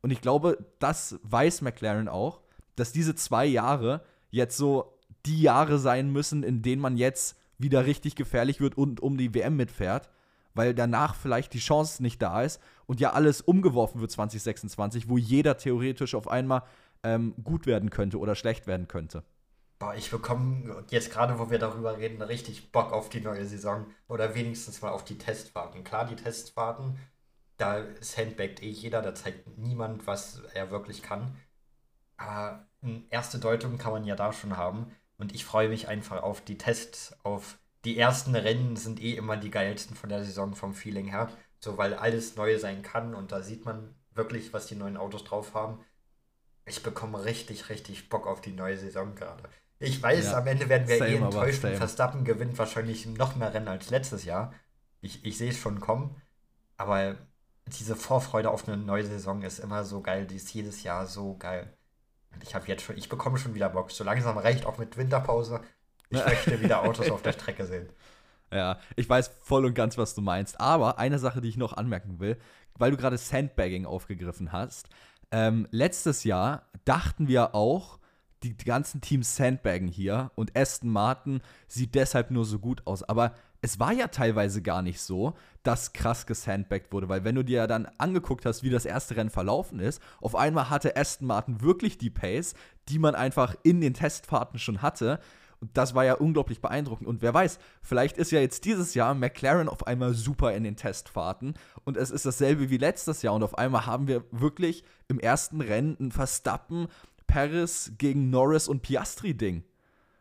Und 0.00 0.12
ich 0.12 0.20
glaube, 0.20 0.64
das 0.78 1.18
weiß 1.24 1.62
McLaren 1.62 2.06
auch, 2.06 2.40
dass 2.76 2.92
diese 2.92 3.16
zwei 3.16 3.46
Jahre 3.46 4.02
jetzt 4.30 4.56
so 4.56 4.96
die 5.26 5.42
Jahre 5.42 5.80
sein 5.80 6.12
müssen, 6.12 6.44
in 6.44 6.62
denen 6.62 6.80
man 6.80 6.96
jetzt 6.96 7.36
wieder 7.58 7.84
richtig 7.84 8.14
gefährlich 8.14 8.60
wird 8.60 8.78
und 8.78 9.00
um 9.00 9.18
die 9.18 9.34
WM 9.34 9.56
mitfährt 9.56 10.08
weil 10.54 10.74
danach 10.74 11.14
vielleicht 11.14 11.52
die 11.52 11.58
Chance 11.58 12.02
nicht 12.02 12.20
da 12.20 12.42
ist 12.42 12.60
und 12.86 13.00
ja 13.00 13.12
alles 13.12 13.40
umgeworfen 13.40 14.00
wird 14.00 14.10
2026, 14.10 15.08
wo 15.08 15.18
jeder 15.18 15.56
theoretisch 15.56 16.14
auf 16.14 16.28
einmal 16.28 16.62
ähm, 17.02 17.34
gut 17.42 17.66
werden 17.66 17.90
könnte 17.90 18.18
oder 18.18 18.34
schlecht 18.34 18.66
werden 18.66 18.88
könnte. 18.88 19.24
Boah, 19.78 19.94
ich 19.96 20.10
bekomme 20.10 20.84
jetzt 20.90 21.10
gerade, 21.10 21.38
wo 21.40 21.50
wir 21.50 21.58
darüber 21.58 21.98
reden, 21.98 22.22
richtig 22.22 22.70
Bock 22.70 22.92
auf 22.92 23.08
die 23.08 23.20
neue 23.20 23.44
Saison 23.46 23.86
oder 24.06 24.34
wenigstens 24.34 24.80
mal 24.80 24.90
auf 24.90 25.04
die 25.04 25.18
Testfahrten. 25.18 25.82
Klar, 25.82 26.06
die 26.06 26.14
Testfahrten, 26.14 26.98
da 27.56 27.82
sandbaggt 28.00 28.62
eh 28.62 28.70
jeder, 28.70 29.02
da 29.02 29.14
zeigt 29.14 29.58
niemand, 29.58 30.06
was 30.06 30.40
er 30.54 30.70
wirklich 30.70 31.02
kann. 31.02 31.36
Aber 32.16 32.64
eine 32.80 33.02
erste 33.10 33.38
Deutung 33.38 33.78
kann 33.78 33.92
man 33.92 34.04
ja 34.04 34.14
da 34.14 34.32
schon 34.32 34.56
haben. 34.56 34.92
Und 35.18 35.34
ich 35.34 35.44
freue 35.44 35.68
mich 35.68 35.88
einfach 35.88 36.22
auf 36.22 36.40
die 36.40 36.58
Tests, 36.58 37.16
auf 37.24 37.58
die 37.84 37.98
ersten 37.98 38.34
Rennen 38.34 38.76
sind 38.76 39.00
eh 39.00 39.14
immer 39.14 39.36
die 39.36 39.50
geilsten 39.50 39.96
von 39.96 40.08
der 40.08 40.24
Saison 40.24 40.54
vom 40.54 40.74
Feeling 40.74 41.08
her. 41.08 41.28
So, 41.58 41.78
weil 41.78 41.94
alles 41.94 42.36
neu 42.36 42.58
sein 42.58 42.82
kann 42.82 43.14
und 43.14 43.32
da 43.32 43.42
sieht 43.42 43.64
man 43.64 43.94
wirklich, 44.14 44.52
was 44.52 44.66
die 44.66 44.74
neuen 44.74 44.96
Autos 44.96 45.24
drauf 45.24 45.54
haben. 45.54 45.78
Ich 46.66 46.82
bekomme 46.82 47.24
richtig, 47.24 47.68
richtig 47.68 48.08
Bock 48.08 48.26
auf 48.26 48.40
die 48.40 48.52
neue 48.52 48.76
Saison 48.76 49.14
gerade. 49.14 49.44
Ich 49.78 50.00
weiß, 50.00 50.26
ja, 50.26 50.38
am 50.38 50.46
Ende 50.46 50.68
werden 50.68 50.86
wir 50.86 51.00
eh 51.00 51.16
enttäuscht 51.16 51.64
und 51.64 51.74
Verstappen 51.74 52.24
gewinnt 52.24 52.56
wahrscheinlich 52.56 53.06
noch 53.06 53.34
mehr 53.34 53.52
Rennen 53.52 53.68
als 53.68 53.90
letztes 53.90 54.24
Jahr. 54.24 54.54
Ich, 55.00 55.24
ich 55.24 55.36
sehe 55.36 55.50
es 55.50 55.58
schon 55.58 55.80
kommen. 55.80 56.20
Aber 56.76 57.16
diese 57.66 57.96
Vorfreude 57.96 58.50
auf 58.50 58.68
eine 58.68 58.76
neue 58.76 59.04
Saison 59.04 59.42
ist 59.42 59.58
immer 59.58 59.84
so 59.84 60.00
geil. 60.00 60.26
Die 60.26 60.36
ist 60.36 60.54
jedes 60.54 60.84
Jahr 60.84 61.06
so 61.06 61.36
geil. 61.36 61.76
Und 62.32 62.42
ich 62.44 62.54
habe 62.54 62.66
jetzt 62.68 62.82
schon, 62.82 62.96
ich 62.96 63.08
bekomme 63.08 63.38
schon 63.38 63.54
wieder 63.54 63.68
Bock. 63.68 63.90
So 63.90 64.04
langsam 64.04 64.38
reicht 64.38 64.66
auch 64.66 64.78
mit 64.78 64.96
Winterpause. 64.96 65.60
Ich 66.12 66.24
möchte 66.24 66.60
wieder 66.60 66.82
Autos 66.82 67.10
auf 67.10 67.22
der 67.22 67.32
Strecke 67.32 67.66
sehen. 67.66 67.88
Ja, 68.54 68.78
ich 68.96 69.08
weiß 69.08 69.30
voll 69.40 69.64
und 69.64 69.72
ganz, 69.72 69.96
was 69.96 70.14
du 70.14 70.20
meinst. 70.20 70.60
Aber 70.60 70.98
eine 70.98 71.18
Sache, 71.18 71.40
die 71.40 71.48
ich 71.48 71.56
noch 71.56 71.72
anmerken 71.72 72.20
will, 72.20 72.36
weil 72.76 72.90
du 72.90 72.98
gerade 72.98 73.16
Sandbagging 73.16 73.86
aufgegriffen 73.86 74.52
hast. 74.52 74.90
Ähm, 75.30 75.66
letztes 75.70 76.24
Jahr 76.24 76.66
dachten 76.84 77.28
wir 77.28 77.54
auch, 77.54 77.98
die, 78.42 78.54
die 78.54 78.64
ganzen 78.64 79.00
Teams 79.00 79.36
sandbaggen 79.36 79.88
hier 79.88 80.30
und 80.34 80.56
Aston 80.56 80.90
Martin 80.90 81.40
sieht 81.66 81.94
deshalb 81.94 82.30
nur 82.30 82.44
so 82.44 82.58
gut 82.58 82.86
aus. 82.86 83.02
Aber 83.02 83.32
es 83.62 83.78
war 83.78 83.92
ja 83.92 84.08
teilweise 84.08 84.60
gar 84.60 84.82
nicht 84.82 85.00
so, 85.00 85.34
dass 85.62 85.92
krass 85.92 86.26
gesandbagged 86.26 86.92
wurde, 86.92 87.08
weil 87.08 87.24
wenn 87.24 87.36
du 87.36 87.44
dir 87.44 87.58
ja 87.58 87.66
dann 87.68 87.86
angeguckt 87.98 88.44
hast, 88.44 88.64
wie 88.64 88.70
das 88.70 88.84
erste 88.84 89.16
Rennen 89.16 89.30
verlaufen 89.30 89.78
ist, 89.78 90.02
auf 90.20 90.34
einmal 90.34 90.68
hatte 90.68 90.96
Aston 90.96 91.28
Martin 91.28 91.60
wirklich 91.60 91.96
die 91.98 92.10
Pace, 92.10 92.54
die 92.88 92.98
man 92.98 93.14
einfach 93.14 93.54
in 93.62 93.80
den 93.80 93.94
Testfahrten 93.94 94.58
schon 94.58 94.82
hatte. 94.82 95.20
Und 95.62 95.76
das 95.76 95.94
war 95.94 96.04
ja 96.04 96.14
unglaublich 96.14 96.60
beeindruckend. 96.60 97.08
Und 97.08 97.22
wer 97.22 97.32
weiß, 97.32 97.60
vielleicht 97.82 98.18
ist 98.18 98.32
ja 98.32 98.40
jetzt 98.40 98.64
dieses 98.64 98.94
Jahr 98.94 99.14
McLaren 99.14 99.68
auf 99.68 99.86
einmal 99.86 100.12
super 100.12 100.52
in 100.54 100.64
den 100.64 100.74
Testfahrten 100.74 101.54
und 101.84 101.96
es 101.96 102.10
ist 102.10 102.26
dasselbe 102.26 102.68
wie 102.68 102.78
letztes 102.78 103.22
Jahr. 103.22 103.32
Und 103.34 103.44
auf 103.44 103.56
einmal 103.56 103.86
haben 103.86 104.08
wir 104.08 104.24
wirklich 104.32 104.82
im 105.06 105.20
ersten 105.20 105.60
Rennen 105.60 105.96
ein 106.00 106.10
Verstappen, 106.10 106.88
Paris 107.28 107.92
gegen 107.96 108.28
Norris 108.28 108.66
und 108.66 108.82
Piastri-Ding. 108.82 109.62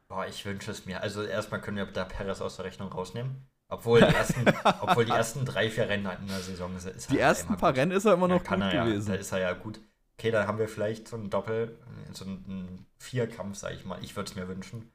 Boah, 0.10 0.28
ich 0.28 0.46
wünsche 0.46 0.70
es 0.70 0.86
mir. 0.86 1.02
Also 1.02 1.24
erstmal 1.24 1.60
können 1.60 1.78
wir 1.78 1.86
da 1.88 2.06
Paris 2.06 2.40
aus 2.40 2.58
der 2.58 2.66
Rechnung 2.66 2.92
rausnehmen. 2.92 3.48
Obwohl 3.68 4.02
die 4.02 4.14
ersten, 4.14 4.46
obwohl 4.82 5.06
die 5.06 5.12
ersten 5.12 5.44
drei, 5.44 5.72
vier 5.72 5.90
Rennen 5.90 6.08
in 6.22 6.28
der 6.28 6.40
Saison 6.40 6.76
ist, 6.76 6.86
ist 6.86 7.10
Die 7.10 7.14
halt 7.14 7.22
ersten 7.22 7.58
paar 7.58 7.72
gut. 7.72 7.80
Rennen 7.80 7.94
ist 7.94 8.06
er 8.06 8.14
immer 8.14 8.28
noch 8.28 8.44
ja, 8.44 8.56
gut 8.56 8.74
ja, 8.74 8.84
gewesen. 8.84 9.08
Da 9.08 9.16
ist 9.16 9.32
er 9.32 9.40
ja 9.40 9.54
gut. 9.54 9.80
Okay, 10.20 10.30
da 10.30 10.46
haben 10.46 10.60
wir 10.60 10.68
vielleicht 10.68 11.08
so 11.08 11.16
ein 11.16 11.32
Doppel, 11.32 11.80
so 12.12 12.26
einen 12.26 12.86
Vierkampf, 13.00 13.58
sag 13.58 13.74
ich 13.74 13.86
mal. 13.86 13.98
Ich 14.04 14.16
würde 14.16 14.30
es 14.30 14.36
mir 14.36 14.48
wünschen. 14.48 14.92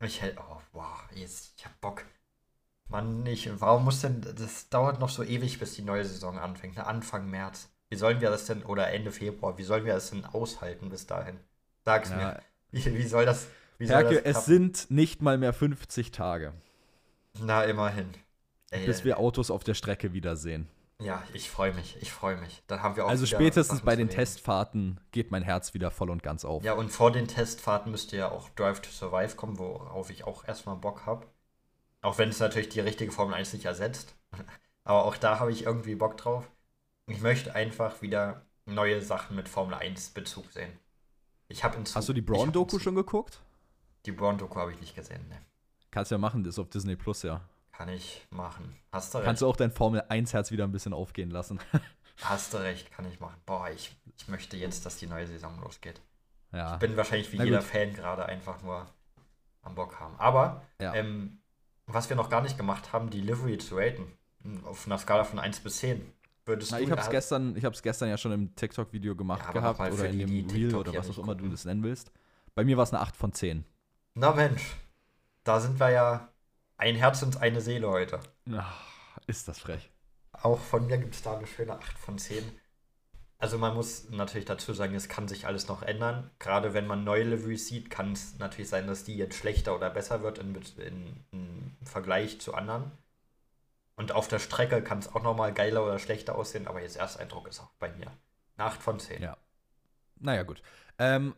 Ich 0.00 0.22
hätte, 0.22 0.38
oh, 0.40 0.60
wow, 0.72 0.98
jetzt, 1.14 1.54
ich 1.56 1.64
hab 1.64 1.80
Bock. 1.80 2.04
Mann, 2.88 3.22
nicht. 3.22 3.50
Warum 3.60 3.84
muss 3.84 4.00
denn, 4.00 4.20
das 4.20 4.68
dauert 4.68 5.00
noch 5.00 5.08
so 5.08 5.22
ewig, 5.22 5.58
bis 5.58 5.74
die 5.74 5.82
neue 5.82 6.04
Saison 6.04 6.38
anfängt, 6.38 6.76
ne? 6.76 6.86
Anfang 6.86 7.28
März. 7.28 7.68
Wie 7.88 7.96
sollen 7.96 8.20
wir 8.20 8.30
das 8.30 8.46
denn, 8.46 8.62
oder 8.64 8.92
Ende 8.92 9.12
Februar, 9.12 9.58
wie 9.58 9.62
sollen 9.62 9.84
wir 9.84 9.94
das 9.94 10.10
denn 10.10 10.24
aushalten 10.24 10.88
bis 10.90 11.06
dahin? 11.06 11.38
Sag's 11.84 12.10
ja. 12.10 12.16
mir. 12.16 12.42
Wie, 12.72 12.84
wie 12.98 13.06
soll 13.06 13.24
das, 13.24 13.46
wie 13.78 13.88
Herke, 13.88 14.24
es 14.24 14.44
sind 14.46 14.90
nicht 14.90 15.22
mal 15.22 15.38
mehr 15.38 15.52
50 15.52 16.10
Tage. 16.10 16.52
Na, 17.40 17.64
immerhin. 17.64 18.08
Ey, 18.70 18.86
bis 18.86 19.04
wir 19.04 19.18
Autos 19.18 19.50
auf 19.50 19.64
der 19.64 19.74
Strecke 19.74 20.12
wiedersehen. 20.12 20.68
Ja, 21.02 21.22
ich 21.34 21.50
freue 21.50 21.74
mich, 21.74 21.96
ich 22.00 22.10
freue 22.10 22.36
mich. 22.36 22.62
Dann 22.66 22.82
haben 22.82 22.96
wir 22.96 23.04
auch 23.04 23.10
Also 23.10 23.26
spätestens 23.26 23.82
bei 23.82 23.96
den 23.96 24.08
Testfahrten 24.08 24.98
geht 25.12 25.30
mein 25.30 25.42
Herz 25.42 25.74
wieder 25.74 25.90
voll 25.90 26.10
und 26.10 26.22
ganz 26.22 26.44
auf. 26.44 26.64
Ja, 26.64 26.72
und 26.72 26.90
vor 26.90 27.12
den 27.12 27.28
Testfahrten 27.28 27.90
müsste 27.90 28.16
ja 28.16 28.30
auch 28.30 28.48
Drive 28.50 28.80
to 28.80 28.90
Survive 28.90 29.36
kommen, 29.36 29.58
worauf 29.58 30.10
ich 30.10 30.24
auch 30.24 30.44
erstmal 30.46 30.76
Bock 30.76 31.04
habe. 31.04 31.26
Auch 32.00 32.16
wenn 32.18 32.30
es 32.30 32.40
natürlich 32.40 32.70
die 32.70 32.80
richtige 32.80 33.12
Formel 33.12 33.34
1 33.34 33.52
nicht 33.52 33.66
ersetzt. 33.66 34.14
Aber 34.84 35.04
auch 35.04 35.16
da 35.16 35.38
habe 35.38 35.52
ich 35.52 35.64
irgendwie 35.64 35.96
Bock 35.96 36.16
drauf. 36.16 36.48
Ich 37.06 37.20
möchte 37.20 37.54
einfach 37.54 38.00
wieder 38.00 38.46
neue 38.64 39.02
Sachen 39.02 39.36
mit 39.36 39.48
Formel 39.48 39.74
1 39.74 40.10
Bezug 40.10 40.50
sehen. 40.52 40.78
Ich 41.48 41.62
habe 41.62 41.78
Hast 41.94 42.08
du 42.08 42.12
die 42.12 42.22
Braun-Doku 42.22 42.78
schon 42.78 42.94
geguckt? 42.94 43.40
Die 44.06 44.12
Braun-Doku 44.12 44.58
habe 44.58 44.72
ich 44.72 44.80
nicht 44.80 44.94
gesehen, 44.94 45.28
ne. 45.28 45.40
Kannst 45.90 46.10
ja 46.10 46.18
machen, 46.18 46.42
das 46.42 46.54
ist 46.54 46.58
auf 46.58 46.68
Disney 46.68 46.96
Plus, 46.96 47.22
ja. 47.22 47.42
Kann 47.76 47.88
ich 47.90 48.26
machen. 48.30 48.74
Hast 48.90 49.12
du 49.12 49.18
recht. 49.18 49.26
Kannst 49.26 49.42
du 49.42 49.48
auch 49.48 49.56
dein 49.56 49.70
Formel 49.70 50.00
1-Herz 50.08 50.50
wieder 50.50 50.64
ein 50.64 50.72
bisschen 50.72 50.94
aufgehen 50.94 51.30
lassen. 51.30 51.60
Hast 52.22 52.54
du 52.54 52.58
recht, 52.58 52.90
kann 52.90 53.06
ich 53.06 53.20
machen. 53.20 53.36
Boah, 53.44 53.68
ich, 53.68 53.94
ich 54.16 54.28
möchte 54.28 54.56
jetzt, 54.56 54.86
dass 54.86 54.96
die 54.96 55.06
neue 55.06 55.26
Saison 55.26 55.60
losgeht. 55.60 56.00
Ja. 56.52 56.74
Ich 56.74 56.78
bin 56.78 56.96
wahrscheinlich 56.96 57.30
wie 57.32 57.42
jeder 57.42 57.60
Fan 57.60 57.92
gerade 57.92 58.24
einfach 58.24 58.62
nur 58.62 58.86
am 59.60 59.74
Bock 59.74 60.00
haben. 60.00 60.14
Aber 60.16 60.62
ja. 60.80 60.94
ähm, 60.94 61.40
was 61.86 62.08
wir 62.08 62.16
noch 62.16 62.30
gar 62.30 62.40
nicht 62.40 62.56
gemacht 62.56 62.94
haben, 62.94 63.10
die 63.10 63.20
Livery 63.20 63.58
zu 63.58 63.76
raten. 63.76 64.12
Auf 64.64 64.86
einer 64.86 64.96
Skala 64.96 65.24
von 65.24 65.38
1 65.38 65.60
bis 65.60 65.78
10. 65.78 66.00
Würdest 66.46 66.70
Na, 66.70 66.80
ich 66.80 66.90
habe 66.90 67.00
es 67.00 67.10
gestern, 67.10 67.54
gestern 67.82 68.08
ja 68.08 68.16
schon 68.16 68.32
im 68.32 68.54
TikTok-Video 68.54 69.16
gemacht 69.16 69.42
ja, 69.44 69.52
gehabt 69.52 69.80
oder 69.80 70.08
in 70.08 70.20
dem 70.20 70.48
Reel 70.48 70.74
oder 70.74 70.94
was 70.94 71.10
auch 71.10 71.18
immer 71.18 71.34
du 71.34 71.48
das 71.48 71.64
nennen 71.64 71.82
willst. 71.82 72.10
Bei 72.54 72.64
mir 72.64 72.76
war 72.76 72.84
es 72.84 72.92
eine 72.94 73.02
8 73.02 73.16
von 73.16 73.32
10. 73.32 73.64
Na 74.14 74.32
Mensch, 74.32 74.76
da 75.44 75.60
sind 75.60 75.78
wir 75.78 75.90
ja 75.90 76.28
ein 76.76 76.96
Herz 76.96 77.22
und 77.22 77.40
eine 77.40 77.60
Seele 77.60 77.88
heute. 77.88 78.20
Ach, 78.52 78.82
ist 79.26 79.48
das 79.48 79.58
frech. 79.58 79.90
Auch 80.32 80.60
von 80.60 80.86
mir 80.86 80.98
gibt 80.98 81.14
es 81.14 81.22
da 81.22 81.36
eine 81.36 81.46
schöne 81.46 81.72
8 81.72 81.98
von 81.98 82.18
10. 82.18 82.44
Also 83.38 83.58
man 83.58 83.74
muss 83.74 84.08
natürlich 84.10 84.46
dazu 84.46 84.72
sagen, 84.72 84.94
es 84.94 85.08
kann 85.08 85.28
sich 85.28 85.46
alles 85.46 85.68
noch 85.68 85.82
ändern. 85.82 86.30
Gerade 86.38 86.72
wenn 86.72 86.86
man 86.86 87.04
neue 87.04 87.24
Liveries 87.24 87.66
sieht, 87.66 87.90
kann 87.90 88.12
es 88.12 88.38
natürlich 88.38 88.68
sein, 88.68 88.86
dass 88.86 89.04
die 89.04 89.16
jetzt 89.16 89.36
schlechter 89.36 89.74
oder 89.74 89.90
besser 89.90 90.22
wird 90.22 90.38
in, 90.38 90.54
in, 90.78 91.24
in 91.32 91.76
Vergleich 91.84 92.40
zu 92.40 92.54
anderen. 92.54 92.90
Und 93.94 94.12
auf 94.12 94.28
der 94.28 94.38
Strecke 94.38 94.82
kann 94.82 94.98
es 94.98 95.14
auch 95.14 95.22
nochmal 95.22 95.52
geiler 95.52 95.84
oder 95.84 95.98
schlechter 95.98 96.36
aussehen, 96.36 96.66
aber 96.66 96.82
jetzt 96.82 96.96
Ersteindruck 96.96 97.48
ist 97.48 97.60
auch 97.60 97.70
bei 97.78 97.90
mir. 97.92 98.10
Eine 98.56 98.68
8 98.68 98.82
von 98.82 99.00
10. 99.00 99.22
Ja. 99.22 99.36
Naja, 100.18 100.42
gut. 100.42 100.62
Ähm, 100.98 101.34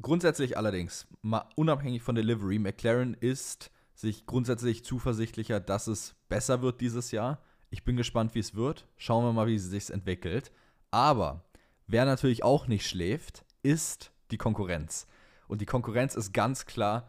grundsätzlich 0.00 0.56
allerdings, 0.56 1.08
mal 1.22 1.48
unabhängig 1.56 2.02
von 2.02 2.14
der 2.14 2.24
Livery, 2.24 2.58
McLaren 2.58 3.14
ist 3.14 3.70
sich 4.02 4.26
grundsätzlich 4.26 4.84
zuversichtlicher, 4.84 5.60
dass 5.60 5.86
es 5.86 6.14
besser 6.28 6.60
wird 6.60 6.80
dieses 6.80 7.10
Jahr. 7.10 7.40
Ich 7.70 7.84
bin 7.84 7.96
gespannt, 7.96 8.34
wie 8.34 8.40
es 8.40 8.54
wird. 8.54 8.86
Schauen 8.98 9.24
wir 9.24 9.32
mal, 9.32 9.46
wie 9.46 9.54
es 9.54 9.64
sich 9.64 9.88
entwickelt. 9.88 10.52
Aber 10.90 11.44
wer 11.86 12.04
natürlich 12.04 12.44
auch 12.44 12.66
nicht 12.66 12.86
schläft, 12.86 13.46
ist 13.62 14.12
die 14.30 14.36
Konkurrenz. 14.36 15.06
Und 15.48 15.60
die 15.60 15.66
Konkurrenz 15.66 16.14
ist 16.14 16.34
ganz 16.34 16.66
klar 16.66 17.08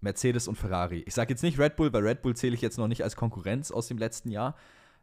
Mercedes 0.00 0.48
und 0.48 0.56
Ferrari. 0.56 1.04
Ich 1.06 1.14
sage 1.14 1.32
jetzt 1.32 1.42
nicht 1.42 1.58
Red 1.58 1.76
Bull, 1.76 1.92
weil 1.92 2.04
Red 2.04 2.22
Bull 2.22 2.34
zähle 2.34 2.54
ich 2.54 2.60
jetzt 2.60 2.78
noch 2.78 2.88
nicht 2.88 3.04
als 3.04 3.14
Konkurrenz 3.14 3.70
aus 3.70 3.86
dem 3.86 3.98
letzten 3.98 4.30
Jahr. 4.30 4.56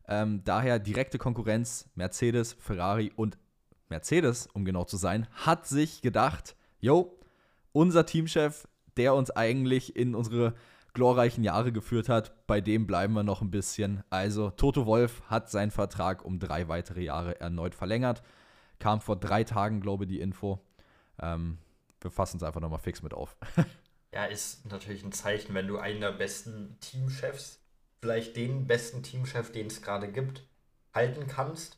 Ähm, 0.07 0.43
daher 0.43 0.79
direkte 0.79 1.17
Konkurrenz 1.17 1.89
Mercedes, 1.95 2.53
Ferrari 2.53 3.13
und 3.15 3.37
Mercedes, 3.87 4.47
um 4.47 4.65
genau 4.65 4.83
zu 4.83 4.97
sein, 4.97 5.27
hat 5.31 5.67
sich 5.67 6.01
gedacht, 6.01 6.55
yo, 6.79 7.17
unser 7.71 8.05
Teamchef, 8.05 8.67
der 8.97 9.13
uns 9.13 9.31
eigentlich 9.31 9.95
in 9.95 10.15
unsere 10.15 10.55
glorreichen 10.99 11.45
Jahre 11.45 11.71
geführt 11.71 12.09
hat, 12.09 12.45
bei 12.45 12.59
dem 12.59 12.85
bleiben 12.85 13.13
wir 13.13 13.23
noch 13.23 13.41
ein 13.41 13.51
bisschen. 13.51 14.03
Also 14.09 14.49
Toto 14.49 14.85
Wolf 14.85 15.21
hat 15.27 15.49
seinen 15.49 15.71
Vertrag 15.71 16.25
um 16.25 16.39
drei 16.39 16.67
weitere 16.67 17.01
Jahre 17.01 17.39
erneut 17.39 17.73
verlängert. 17.73 18.21
Kam 18.79 18.99
vor 18.99 19.15
drei 19.15 19.45
Tagen, 19.45 19.79
glaube 19.79 20.03
ich, 20.03 20.09
die 20.09 20.19
Info. 20.19 20.59
Ähm, 21.21 21.57
wir 22.01 22.11
fassen 22.11 22.35
es 22.35 22.43
einfach 22.43 22.59
nochmal 22.59 22.79
fix 22.79 23.01
mit 23.01 23.13
auf. 23.13 23.37
ja, 24.13 24.25
ist 24.25 24.65
natürlich 24.69 25.01
ein 25.05 25.13
Zeichen, 25.13 25.53
wenn 25.53 25.67
du 25.67 25.77
einen 25.77 26.01
der 26.01 26.11
besten 26.11 26.77
Teamchefs, 26.81 27.61
vielleicht 28.01 28.35
den 28.35 28.67
besten 28.67 29.01
Teamchef, 29.01 29.53
den 29.53 29.67
es 29.67 29.81
gerade 29.81 30.11
gibt, 30.11 30.43
halten 30.93 31.27
kannst. 31.27 31.77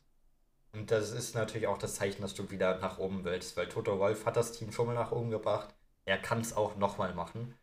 Und 0.74 0.90
das 0.90 1.12
ist 1.12 1.36
natürlich 1.36 1.68
auch 1.68 1.78
das 1.78 1.94
Zeichen, 1.94 2.24
dass 2.24 2.34
du 2.34 2.50
wieder 2.50 2.80
nach 2.80 2.98
oben 2.98 3.24
willst, 3.24 3.56
weil 3.56 3.70
Toto 3.70 4.00
Wolf 4.00 4.26
hat 4.26 4.36
das 4.36 4.54
Team 4.54 4.72
schon 4.72 4.88
mal 4.88 4.96
nach 4.96 5.12
oben 5.12 5.30
gebracht. 5.30 5.76
Er 6.06 6.18
kann 6.18 6.42
es 6.42 6.54
auch 6.54 6.76
nochmal 6.76 7.14
machen. 7.14 7.54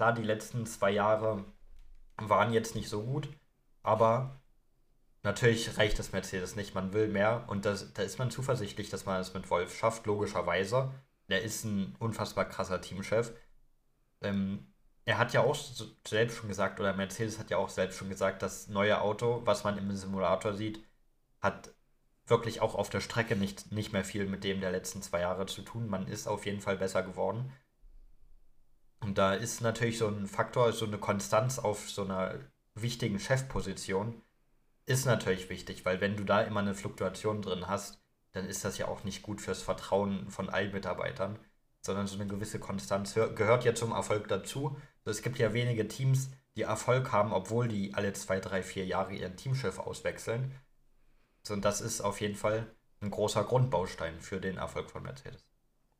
Klar, 0.00 0.14
die 0.14 0.22
letzten 0.22 0.64
zwei 0.64 0.92
Jahre 0.92 1.44
waren 2.16 2.54
jetzt 2.54 2.74
nicht 2.74 2.88
so 2.88 3.02
gut, 3.02 3.28
aber 3.82 4.40
natürlich 5.22 5.76
reicht 5.76 5.98
das 5.98 6.12
Mercedes 6.12 6.56
nicht. 6.56 6.74
Man 6.74 6.94
will 6.94 7.08
mehr 7.08 7.44
und 7.48 7.66
das, 7.66 7.92
da 7.92 8.02
ist 8.02 8.18
man 8.18 8.30
zuversichtlich, 8.30 8.88
dass 8.88 9.04
man 9.04 9.20
es 9.20 9.34
mit 9.34 9.50
Wolf 9.50 9.76
schafft, 9.76 10.06
logischerweise. 10.06 10.90
Der 11.28 11.42
ist 11.42 11.64
ein 11.64 11.96
unfassbar 11.98 12.46
krasser 12.46 12.80
Teamchef. 12.80 13.30
Ähm, 14.22 14.72
er 15.04 15.18
hat 15.18 15.34
ja 15.34 15.42
auch 15.42 15.54
selbst 16.08 16.38
schon 16.38 16.48
gesagt, 16.48 16.80
oder 16.80 16.94
Mercedes 16.94 17.38
hat 17.38 17.50
ja 17.50 17.58
auch 17.58 17.68
selbst 17.68 17.98
schon 17.98 18.08
gesagt, 18.08 18.40
das 18.40 18.68
neue 18.68 19.02
Auto, 19.02 19.42
was 19.44 19.64
man 19.64 19.76
im 19.76 19.94
Simulator 19.94 20.54
sieht, 20.54 20.82
hat 21.42 21.74
wirklich 22.26 22.62
auch 22.62 22.74
auf 22.74 22.88
der 22.88 23.00
Strecke 23.02 23.36
nicht, 23.36 23.70
nicht 23.70 23.92
mehr 23.92 24.06
viel 24.06 24.24
mit 24.24 24.44
dem 24.44 24.62
der 24.62 24.72
letzten 24.72 25.02
zwei 25.02 25.20
Jahre 25.20 25.44
zu 25.44 25.60
tun. 25.60 25.90
Man 25.90 26.08
ist 26.08 26.26
auf 26.26 26.46
jeden 26.46 26.62
Fall 26.62 26.78
besser 26.78 27.02
geworden. 27.02 27.52
Und 29.00 29.18
da 29.18 29.34
ist 29.34 29.60
natürlich 29.60 29.98
so 29.98 30.08
ein 30.08 30.26
Faktor, 30.26 30.72
so 30.72 30.86
eine 30.86 30.98
Konstanz 30.98 31.58
auf 31.58 31.90
so 31.90 32.04
einer 32.04 32.34
wichtigen 32.74 33.18
Chefposition, 33.18 34.22
ist 34.86 35.06
natürlich 35.06 35.48
wichtig, 35.48 35.84
weil 35.84 36.00
wenn 36.00 36.16
du 36.16 36.24
da 36.24 36.40
immer 36.40 36.60
eine 36.60 36.74
Fluktuation 36.74 37.42
drin 37.42 37.68
hast, 37.68 38.00
dann 38.32 38.46
ist 38.46 38.64
das 38.64 38.78
ja 38.78 38.88
auch 38.88 39.04
nicht 39.04 39.22
gut 39.22 39.40
fürs 39.40 39.62
Vertrauen 39.62 40.30
von 40.30 40.48
allen 40.50 40.72
Mitarbeitern, 40.72 41.38
sondern 41.80 42.06
so 42.06 42.16
eine 42.16 42.26
gewisse 42.26 42.58
Konstanz 42.58 43.14
gehört 43.14 43.64
ja 43.64 43.74
zum 43.74 43.92
Erfolg 43.92 44.28
dazu. 44.28 44.76
Es 45.04 45.22
gibt 45.22 45.38
ja 45.38 45.52
wenige 45.52 45.88
Teams, 45.88 46.30
die 46.56 46.62
Erfolg 46.62 47.10
haben, 47.10 47.32
obwohl 47.32 47.68
die 47.68 47.94
alle 47.94 48.12
zwei, 48.12 48.38
drei, 48.38 48.62
vier 48.62 48.84
Jahre 48.84 49.14
ihren 49.14 49.36
Teamchef 49.36 49.78
auswechseln. 49.78 50.52
Und 51.48 51.64
das 51.64 51.80
ist 51.80 52.00
auf 52.00 52.20
jeden 52.20 52.36
Fall 52.36 52.66
ein 53.00 53.10
großer 53.10 53.44
Grundbaustein 53.44 54.20
für 54.20 54.40
den 54.40 54.58
Erfolg 54.58 54.90
von 54.90 55.02
Mercedes. 55.02 55.46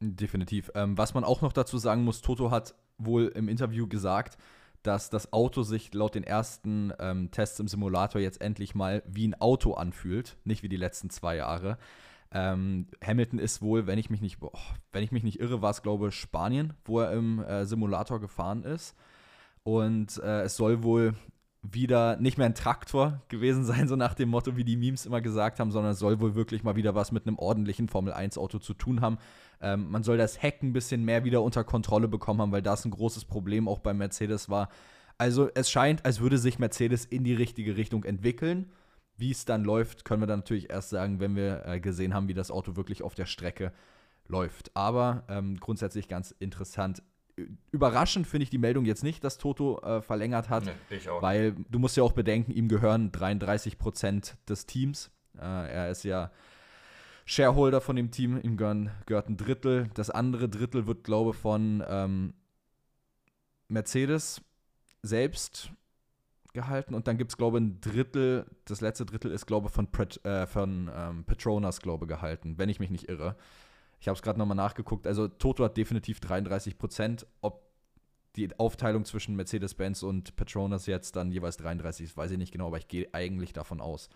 Definitiv. 0.01 0.71
Ähm, 0.75 0.97
was 0.97 1.15
man 1.15 1.25
auch 1.25 1.43
noch 1.43 1.53
dazu 1.53 1.79
sagen 1.79 2.05
muss, 2.05 2.21
Toto 2.21 2.51
hat 2.51 2.75
wohl 3.05 3.29
im 3.35 3.49
Interview 3.49 3.87
gesagt, 3.87 4.39
dass 4.83 5.11
das 5.11 5.33
Auto 5.33 5.63
sich 5.63 5.93
laut 5.93 6.15
den 6.15 6.25
ersten 6.25 6.93
ähm, 6.99 7.31
Tests 7.31 7.61
im 7.61 7.69
Simulator 7.69 8.21
jetzt 8.21 8.41
endlich 8.41 8.75
mal 8.75 9.03
wie 9.07 9.29
ein 9.29 9.41
Auto 9.41 9.75
anfühlt, 9.75 10.37
nicht 10.45 10.63
wie 10.63 10.69
die 10.69 10.77
letzten 10.77 11.11
zwei 11.11 11.37
Jahre. 11.37 11.77
Ähm, 12.33 12.87
Hamilton 13.05 13.39
ist 13.39 13.61
wohl, 13.61 13.87
wenn 13.87 13.99
ich 13.99 14.09
mich 14.09 14.21
nicht, 14.21 14.39
boah, 14.39 14.53
wenn 14.93 15.03
ich 15.03 15.13
mich 15.13 15.25
nicht 15.25 15.41
irre, 15.41 15.63
war 15.63 15.71
es 15.71 15.83
glaube 15.83 16.13
Spanien, 16.13 16.75
wo 16.85 17.01
er 17.01 17.13
im 17.13 17.41
äh, 17.41 17.67
Simulator 17.67 18.21
gefahren 18.21 18.63
ist. 18.63 18.97
Und 19.65 20.19
äh, 20.19 20.43
es 20.43 20.57
soll 20.57 20.83
wohl 20.83 21.15
wieder 21.63 22.17
nicht 22.17 22.39
mehr 22.39 22.47
ein 22.47 22.55
Traktor 22.55 23.21
gewesen 23.29 23.65
sein, 23.67 23.89
so 23.89 23.97
nach 23.97 24.15
dem 24.15 24.31
Motto, 24.31 24.57
wie 24.57 24.65
die 24.65 24.77
Memes 24.77 25.07
immer 25.07 25.21
gesagt 25.21 25.61
haben, 25.61 25.73
sondern 25.73 25.93
es 25.93 25.99
soll 25.99 26.21
wohl 26.21 26.35
wirklich 26.35 26.63
mal 26.63 26.77
wieder 26.77 26.95
was 26.95 27.13
mit 27.13 27.27
einem 27.27 27.39
ordentlichen 27.39 27.89
Formel-1-Auto 27.89 28.59
zu 28.61 28.75
tun 28.75 29.01
haben. 29.01 29.19
Ähm, 29.61 29.91
man 29.91 30.03
soll 30.03 30.17
das 30.17 30.43
Heck 30.43 30.63
ein 30.63 30.73
bisschen 30.73 31.05
mehr 31.05 31.25
wieder 31.25 31.43
unter 31.43 31.65
Kontrolle 31.65 32.09
bekommen 32.09 32.41
haben, 32.41 32.53
weil 32.53 32.63
das 32.63 32.85
ein 32.85 32.91
großes 32.91 33.25
Problem 33.25 33.69
auch 33.69 33.81
bei 33.81 33.95
Mercedes 33.95 34.49
war. 34.49 34.69
Also 35.19 35.51
es 35.55 35.71
scheint, 35.71 36.05
als 36.05 36.21
würde 36.21 36.39
sich 36.39 36.59
Mercedes 36.59 37.05
in 37.05 37.25
die 37.25 37.35
richtige 37.35 37.77
Richtung 37.77 38.05
entwickeln. 38.05 38.73
Wie 39.17 39.31
es 39.31 39.45
dann 39.45 39.65
läuft, 39.65 40.07
können 40.07 40.23
wir 40.23 40.27
dann 40.27 40.39
natürlich 40.39 40.71
erst 40.71 40.89
sagen, 40.89 41.21
wenn 41.21 41.37
wir 41.37 41.67
äh, 41.67 41.79
gesehen 41.81 42.15
haben, 42.15 42.29
wie 42.29 42.35
das 42.35 42.51
Auto 42.51 42.77
wirklich 42.77 43.03
auf 43.03 43.15
der 43.15 43.27
Strecke 43.27 43.73
läuft. 44.27 44.71
Aber 44.75 45.25
ähm, 45.29 45.59
grundsätzlich 45.61 46.09
ganz 46.09 46.31
interessant 46.39 47.03
überraschend 47.71 48.27
finde 48.27 48.45
ich 48.45 48.51
die 48.51 48.59
Meldung 48.59 48.85
jetzt 48.85 49.03
nicht, 49.03 49.25
dass 49.25 49.39
Toto 49.39 49.81
äh, 49.83 50.03
verlängert 50.03 50.49
hat. 50.49 50.65
Nee. 50.65 51.01
Weil 51.21 51.53
du 51.69 51.79
musst 51.79 51.97
ja 51.97 52.03
auch 52.03 52.13
bedenken, 52.13 52.53
ihm 52.53 52.69
gehören 52.69 53.13
33 53.13 53.79
Prozent 53.79 54.37
des 54.49 54.67
Teams. 54.67 55.11
Äh, 55.39 55.41
er 55.41 55.91
ist 55.91 56.05
ja 56.05 56.31
Shareholder 57.31 57.81
von 57.81 57.95
dem 57.95 58.11
Team, 58.11 58.41
ihm 58.43 58.57
gehören, 58.57 58.91
gehört 59.07 59.29
ein 59.29 59.37
Drittel. 59.37 59.89
Das 59.95 60.11
andere 60.11 60.49
Drittel 60.49 60.89
wird, 60.89 61.05
glaube 61.05 61.31
ich, 61.31 61.37
von 61.37 61.81
ähm, 61.87 62.35
Mercedes 63.69 64.43
selbst 65.01 65.71
gehalten 66.53 66.93
und 66.93 67.07
dann 67.07 67.19
gibt 67.19 67.31
es, 67.31 67.37
glaube 67.37 67.59
ich, 67.59 67.63
ein 67.63 67.81
Drittel, 67.81 68.47
das 68.65 68.81
letzte 68.81 69.07
Drittel 69.07 69.31
ist, 69.31 69.47
glaube 69.47 69.69
ich, 69.69 69.73
von, 69.73 69.93
Pret, 69.93 70.25
äh, 70.25 70.49
von 70.49 70.91
ähm, 70.93 71.25
Petronas, 71.25 71.81
glaube 71.81 72.07
ich, 72.07 72.09
gehalten, 72.09 72.59
wenn 72.59 72.69
ich 72.69 72.81
mich 72.81 72.91
nicht 72.91 73.09
irre. 73.09 73.37
Ich 74.01 74.09
habe 74.09 74.17
es 74.17 74.23
gerade 74.23 74.41
nochmal 74.41 74.57
nachgeguckt. 74.57 75.07
Also 75.07 75.29
Toto 75.29 75.63
hat 75.63 75.77
definitiv 75.77 76.19
33 76.19 76.79
Prozent. 76.79 77.29
Ob 77.43 77.71
die 78.35 78.59
Aufteilung 78.59 79.05
zwischen 79.05 79.37
Mercedes-Benz 79.37 80.03
und 80.03 80.35
Petronas 80.35 80.87
jetzt 80.87 81.15
dann 81.15 81.31
jeweils 81.31 81.59
33 81.59 82.07
ist, 82.07 82.17
weiß 82.17 82.33
ich 82.33 82.39
nicht 82.39 82.51
genau, 82.51 82.67
aber 82.67 82.79
ich 82.79 82.89
gehe 82.89 83.09
eigentlich 83.13 83.53
davon 83.53 83.81
aus. 83.81 84.09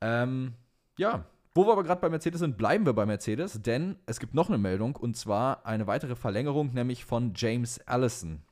Ähm, 0.00 0.54
ja, 0.96 1.26
wo 1.54 1.66
wir 1.66 1.72
aber 1.72 1.84
gerade 1.84 2.00
bei 2.00 2.08
Mercedes 2.08 2.40
sind, 2.40 2.56
bleiben 2.56 2.86
wir 2.86 2.92
bei 2.92 3.06
Mercedes, 3.06 3.60
denn 3.62 3.96
es 4.06 4.20
gibt 4.20 4.34
noch 4.34 4.48
eine 4.48 4.58
Meldung 4.58 4.96
und 4.96 5.16
zwar 5.16 5.66
eine 5.66 5.86
weitere 5.86 6.16
Verlängerung, 6.16 6.72
nämlich 6.72 7.04
von 7.04 7.32
James 7.34 7.78
Allison. 7.86 8.42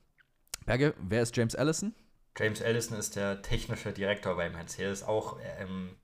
Berge, 0.67 0.95
wer 1.01 1.23
ist 1.23 1.37
James 1.37 1.55
Allison? 1.55 1.95
James 2.37 2.63
Allison 2.63 2.99
ist 2.99 3.17
der 3.17 3.43
technische 3.43 3.93
Direktor 3.93 4.37
bei 4.37 4.51
Mercedes, 4.51 5.03
auch 5.03 5.39
ähm, 5.59 5.97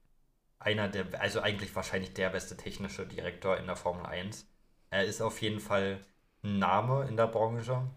einer 0.59 0.89
der, 0.89 1.07
also 1.21 1.41
eigentlich 1.41 1.75
wahrscheinlich 1.77 2.15
der 2.15 2.31
beste 2.31 2.57
technische 2.57 3.07
Direktor 3.07 3.57
in 3.57 3.67
der 3.67 3.77
Formel 3.77 4.07
1. 4.07 4.49
Er 4.91 5.05
ist 5.05 5.21
auf 5.21 5.41
jeden 5.43 5.61
Fall 5.61 6.01
ein 6.43 6.59
Name 6.59 7.07
in 7.09 7.17
der 7.17 7.27
Branche. 7.27 7.91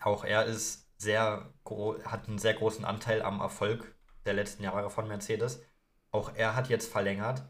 Auch 0.00 0.24
er 0.24 0.44
ist 0.46 0.88
sehr 0.98 1.52
hat 2.04 2.28
einen 2.28 2.38
sehr 2.38 2.54
großen 2.54 2.84
Anteil 2.84 3.22
am 3.22 3.40
Erfolg 3.40 3.94
der 4.26 4.34
letzten 4.34 4.62
Jahre 4.62 4.90
von 4.90 5.08
Mercedes. 5.08 5.62
Auch 6.10 6.34
er 6.34 6.54
hat 6.56 6.68
jetzt 6.68 6.90
verlängert. 6.90 7.42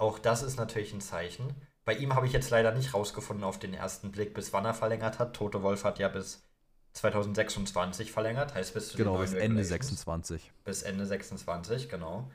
Auch 0.00 0.18
das 0.18 0.42
ist 0.42 0.56
natürlich 0.56 0.94
ein 0.94 1.02
Zeichen. 1.02 1.54
Bei 1.84 1.92
ihm 1.92 2.14
habe 2.14 2.26
ich 2.26 2.32
jetzt 2.32 2.48
leider 2.48 2.72
nicht 2.72 2.94
rausgefunden 2.94 3.44
auf 3.44 3.58
den 3.58 3.74
ersten 3.74 4.10
Blick, 4.10 4.32
bis 4.32 4.50
wann 4.54 4.64
er 4.64 4.72
verlängert 4.72 5.18
hat. 5.18 5.36
Tote 5.36 5.62
Wolf 5.62 5.84
hat 5.84 5.98
ja 5.98 6.08
bis 6.08 6.42
2026 6.94 8.10
verlängert, 8.10 8.54
heißt 8.54 8.72
bis 8.72 8.88
zu 8.88 8.96
Genau, 8.96 9.18
bis 9.18 9.34
Ende 9.34 9.62
26. 9.62 10.52
Bis 10.64 10.82
Ende 10.82 11.04
26, 11.04 11.90
genau. 11.90 12.30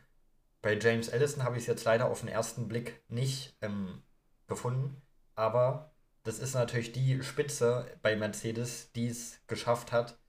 Bei 0.62 0.78
James 0.78 1.10
Allison 1.10 1.44
habe 1.44 1.56
ich 1.58 1.64
es 1.64 1.68
jetzt 1.68 1.86
leider 1.86 2.06
auf 2.06 2.20
den 2.20 2.30
ersten 2.30 2.68
Blick 2.68 3.02
nicht 3.08 3.58
ähm, 3.64 4.04
gefunden, 4.46 5.02
aber 5.34 5.92
das 6.22 6.38
ist 6.38 6.54
natürlich 6.54 6.92
die 6.92 7.24
Spitze 7.24 7.88
bei 8.04 8.16
Mercedes, 8.16 8.92
die 8.92 9.08
es 9.08 9.40
geschafft 9.48 9.92
hat, 9.92 10.20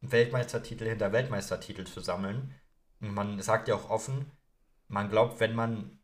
Weltmeistertitel 0.00 0.84
hinter 0.84 1.10
Weltmeistertitel 1.10 1.84
zu 1.84 1.98
sammeln. 1.98 2.54
Und 3.00 3.14
man 3.14 3.42
sagt 3.42 3.66
ja 3.66 3.74
auch 3.74 3.90
offen, 3.90 4.30
man 4.86 5.10
glaubt, 5.10 5.40
wenn 5.40 5.56
man 5.56 5.98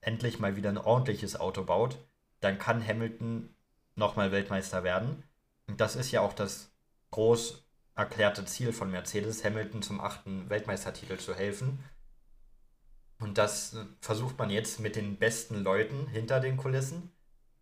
endlich 0.00 0.38
mal 0.38 0.56
wieder 0.56 0.70
ein 0.70 0.78
ordentliches 0.78 1.38
Auto 1.38 1.64
baut, 1.64 1.98
dann 2.40 2.58
kann 2.58 2.86
Hamilton 2.86 3.54
nochmal 3.94 4.32
Weltmeister 4.32 4.84
werden. 4.84 5.22
Und 5.66 5.80
das 5.80 5.96
ist 5.96 6.10
ja 6.10 6.20
auch 6.20 6.32
das 6.32 6.72
groß 7.10 7.64
erklärte 7.94 8.44
Ziel 8.44 8.72
von 8.72 8.90
Mercedes, 8.90 9.44
Hamilton 9.44 9.82
zum 9.82 10.00
achten 10.00 10.48
Weltmeistertitel 10.48 11.18
zu 11.18 11.34
helfen. 11.34 11.78
Und 13.18 13.38
das 13.38 13.74
äh, 13.74 13.84
versucht 14.00 14.38
man 14.38 14.50
jetzt 14.50 14.80
mit 14.80 14.96
den 14.96 15.16
besten 15.16 15.62
Leuten 15.62 16.08
hinter 16.08 16.40
den 16.40 16.56
Kulissen. 16.56 17.10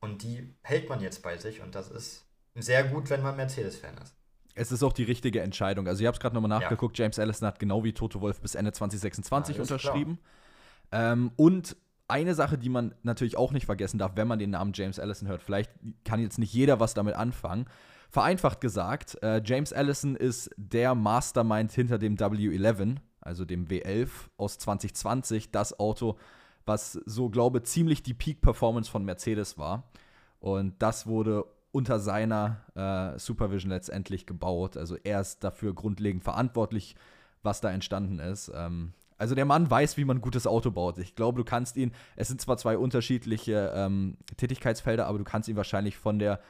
Und 0.01 0.23
die 0.23 0.55
hält 0.63 0.89
man 0.89 1.01
jetzt 1.01 1.23
bei 1.23 1.37
sich. 1.37 1.61
Und 1.61 1.75
das 1.75 1.91
ist 1.91 2.25
sehr 2.55 2.85
gut, 2.85 3.11
wenn 3.11 3.23
man 3.23 3.37
Mercedes-Fan 3.37 3.99
ist. 3.99 4.17
Es 4.55 4.73
ist 4.73 4.83
auch 4.83 4.93
die 4.93 5.05
richtige 5.05 5.43
Entscheidung. 5.43 5.87
Also, 5.87 6.01
ich 6.01 6.07
habe 6.07 6.15
es 6.15 6.21
gerade 6.21 6.35
nochmal 6.35 6.49
nachgeguckt. 6.49 6.99
Ja. 6.99 7.05
James 7.05 7.19
Allison 7.19 7.47
hat 7.47 7.59
genau 7.59 7.85
wie 7.85 7.93
Toto 7.93 8.21
Wolf 8.21 8.41
bis 8.41 8.55
Ende 8.55 8.73
2026 8.73 9.57
ja, 9.57 9.63
unterschrieben. 9.63 10.19
Ähm, 10.93 11.31
und 11.37 11.77
eine 12.11 12.35
Sache, 12.35 12.59
die 12.59 12.69
man 12.69 12.95
natürlich 13.03 13.37
auch 13.37 13.53
nicht 13.53 13.67
vergessen 13.67 13.99
darf, 13.99 14.13
wenn 14.17 14.29
man 14.29 14.39
den 14.39 14.51
Namen 14.51 14.73
James 14.75 14.99
Allison 14.99 15.29
hört, 15.29 15.43
vielleicht 15.43 15.71
kann 16.05 16.21
jetzt 16.21 16.39
nicht 16.39 16.53
jeder 16.53 16.81
was 16.81 16.95
damit 16.95 17.15
anfangen. 17.15 17.67
Vereinfacht 18.11 18.61
gesagt, 18.61 19.23
äh, 19.23 19.41
James 19.45 19.73
Allison 19.73 20.17
ist 20.17 20.51
der 20.57 20.95
Mastermind 20.95 21.71
hinter 21.73 21.99
dem 21.99 22.17
W11, 22.17 22.97
also 23.21 23.45
dem 23.45 23.67
W11 23.67 24.09
aus 24.37 24.59
2020, 24.59 25.53
das 25.53 25.79
Auto, 25.79 26.19
was 26.67 26.93
so 27.07 27.31
glaube 27.31 27.63
ziemlich 27.63 28.03
die 28.03 28.15
Peak-Performance 28.15 28.91
von 28.91 29.05
Mercedes 29.05 29.59
war. 29.59 29.91
Und 30.41 30.75
das 30.83 31.07
wurde 31.07 31.45
unter 31.73 32.01
seiner 32.01 32.65
äh, 32.75 33.19
Supervision 33.19 33.71
letztendlich 33.71 34.27
gebaut. 34.27 34.77
Also 34.77 34.97
er 35.05 35.21
ist 35.21 35.45
dafür 35.45 35.75
grundlegend 35.75 36.25
verantwortlich, 36.25 36.97
was 37.43 37.61
da 37.61 37.71
entstanden 37.71 38.19
ist. 38.19 38.51
Ähm, 38.55 38.93
also 39.21 39.35
der 39.35 39.45
Mann 39.45 39.71
weiß, 39.71 39.99
wie 39.99 40.07
man 40.07 40.17
ein 40.17 40.21
gutes 40.23 40.47
Auto 40.47 40.71
baut. 40.71 40.97
Ich 40.99 41.15
glaube, 41.15 41.37
du 41.37 41.45
kannst 41.45 41.77
ihn, 41.77 41.93
es 42.17 42.29
sind 42.29 42.41
zwar 42.41 42.57
zwei 42.57 42.79
unterschiedliche 42.79 43.71
ähm, 43.77 44.17
Tätigkeitsfelder, 44.39 45.07
aber 45.07 45.19
du 45.19 45.25
kannst 45.25 45.47
ihn 45.49 45.57
wahrscheinlich 45.57 45.99
von 45.99 46.19
der 46.19 46.41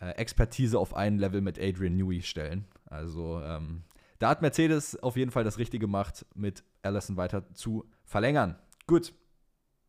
äh, 0.00 0.10
Expertise 0.16 0.76
auf 0.76 0.94
ein 0.94 1.18
Level 1.18 1.40
mit 1.40 1.60
Adrian 1.60 1.96
Newey 1.96 2.22
stellen. 2.22 2.66
Also 2.86 3.40
ähm, 3.44 3.84
da 4.18 4.28
hat 4.28 4.42
Mercedes 4.42 5.00
auf 5.00 5.16
jeden 5.16 5.30
Fall 5.30 5.44
das 5.44 5.58
Richtige 5.58 5.86
gemacht, 5.86 6.26
mit 6.34 6.64
Allison 6.82 7.16
weiter 7.16 7.48
zu 7.54 7.88
verlängern. 8.04 8.58
Gut. 8.88 9.12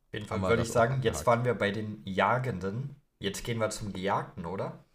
Auf 0.10 0.13
jeden 0.13 0.28
Fall 0.28 0.42
würde 0.42 0.62
ich 0.62 0.72
sagen, 0.72 1.01
jetzt 1.01 1.25
waren 1.25 1.44
wir 1.44 1.56
bei 1.56 1.72
den 1.72 2.04
Jagenden. 2.06 2.98
Jetzt 3.18 3.44
gehen 3.44 3.58
wir 3.60 3.72
zum 3.72 3.94
Gejagten, 3.94 4.46
oder? 4.46 4.86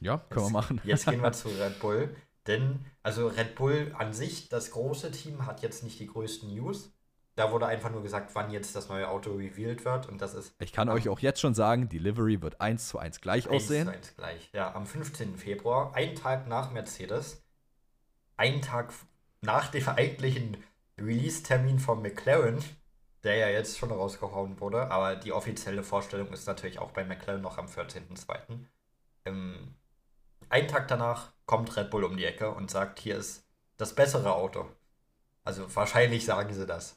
Ja, 0.00 0.18
können 0.18 0.44
jetzt, 0.44 0.48
wir 0.48 0.52
machen. 0.52 0.80
Jetzt 0.84 1.06
gehen 1.06 1.22
wir 1.22 1.32
zu 1.32 1.48
Red 1.48 1.80
Bull. 1.80 2.14
Denn, 2.46 2.84
also 3.02 3.28
Red 3.28 3.54
Bull 3.54 3.94
an 3.96 4.12
sich, 4.12 4.48
das 4.48 4.72
große 4.72 5.10
Team, 5.12 5.46
hat 5.46 5.62
jetzt 5.62 5.84
nicht 5.84 6.00
die 6.00 6.06
größten 6.06 6.52
News. 6.52 6.92
Da 7.34 7.50
wurde 7.50 7.66
einfach 7.66 7.90
nur 7.90 8.02
gesagt, 8.02 8.34
wann 8.34 8.50
jetzt 8.50 8.76
das 8.76 8.88
neue 8.88 9.08
Auto 9.08 9.32
revealed 9.32 9.84
wird 9.84 10.06
und 10.08 10.20
das 10.20 10.34
ist. 10.34 10.54
Ich 10.58 10.72
kann 10.72 10.90
euch 10.90 11.08
auch 11.08 11.20
jetzt 11.20 11.40
schon 11.40 11.54
sagen, 11.54 11.88
die 11.88 11.98
Livery 11.98 12.42
wird 12.42 12.60
1 12.60 12.88
zu 12.88 12.98
1 12.98 13.20
gleich 13.20 13.48
1 13.48 13.54
aussehen. 13.54 13.88
1 13.88 14.06
zu 14.06 14.08
1 14.08 14.16
gleich. 14.16 14.50
Ja, 14.52 14.74
am 14.74 14.86
15. 14.86 15.36
Februar, 15.38 15.94
einen 15.94 16.14
Tag 16.14 16.46
nach 16.46 16.72
Mercedes, 16.72 17.42
einen 18.36 18.60
Tag 18.60 18.92
nach 19.40 19.68
dem 19.68 19.88
eigentlichen 19.88 20.58
Release-Termin 21.00 21.78
von 21.78 22.02
McLaren, 22.02 22.62
der 23.24 23.36
ja 23.36 23.48
jetzt 23.48 23.78
schon 23.78 23.90
rausgehauen 23.90 24.60
wurde, 24.60 24.90
aber 24.90 25.16
die 25.16 25.32
offizielle 25.32 25.82
Vorstellung 25.82 26.32
ist 26.32 26.46
natürlich 26.46 26.80
auch 26.80 26.90
bei 26.90 27.04
McLaren 27.04 27.40
noch 27.40 27.56
am 27.56 27.66
14.02. 27.66 28.58
Ähm, 29.24 29.74
einen 30.48 30.68
Tag 30.68 30.88
danach 30.88 31.32
kommt 31.52 31.76
Red 31.76 31.90
Bull 31.90 32.04
um 32.04 32.16
die 32.16 32.24
Ecke 32.24 32.50
und 32.50 32.70
sagt, 32.70 32.98
hier 32.98 33.14
ist 33.14 33.44
das 33.76 33.94
bessere 33.94 34.34
Auto. 34.34 34.64
Also 35.44 35.66
wahrscheinlich 35.76 36.24
sagen 36.24 36.54
sie 36.54 36.64
das. 36.64 36.96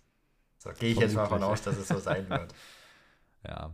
So 0.60 0.70
gehe 0.70 0.92
ich 0.92 0.98
jetzt 0.98 1.14
mal 1.14 1.24
davon 1.24 1.44
aus, 1.44 1.62
dass 1.62 1.76
es 1.78 1.90
so 1.90 2.00
sein 2.00 2.30
wird. 2.30 2.56
ja. 3.46 3.72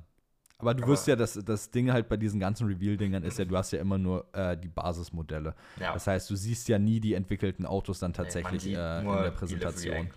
Aber 0.58 0.74
du 0.74 0.82
Aber 0.82 0.91
wirst 0.91 1.06
ja, 1.06 1.15
das, 1.15 1.39
das 1.46 1.70
Ding 1.70 1.91
halt 1.94 2.10
bei 2.10 2.17
diesen 2.17 2.39
ganzen 2.39 2.65
Reveal-Dingern 2.65 3.22
ist 3.22 3.38
ja, 3.38 3.46
du 3.46 3.56
hast 3.56 3.72
ja 3.74 3.80
immer 3.80 4.00
nur 4.00 4.26
äh, 4.34 4.58
die 4.58 4.70
Basismodelle. 4.70 5.54
Ja. 5.80 5.94
Das 5.94 6.08
heißt, 6.08 6.28
du 6.32 6.36
siehst 6.36 6.67
ja 6.67 6.80
nie 6.80 7.00
die 7.00 7.13
entwickelten 7.13 7.67
Autos 7.67 8.00
dann 8.00 8.13
tatsächlich 8.13 8.65
nee, 8.65 8.74
äh, 8.74 9.02
in 9.02 9.08
der 9.08 9.32
Präsentation. 9.32 10.10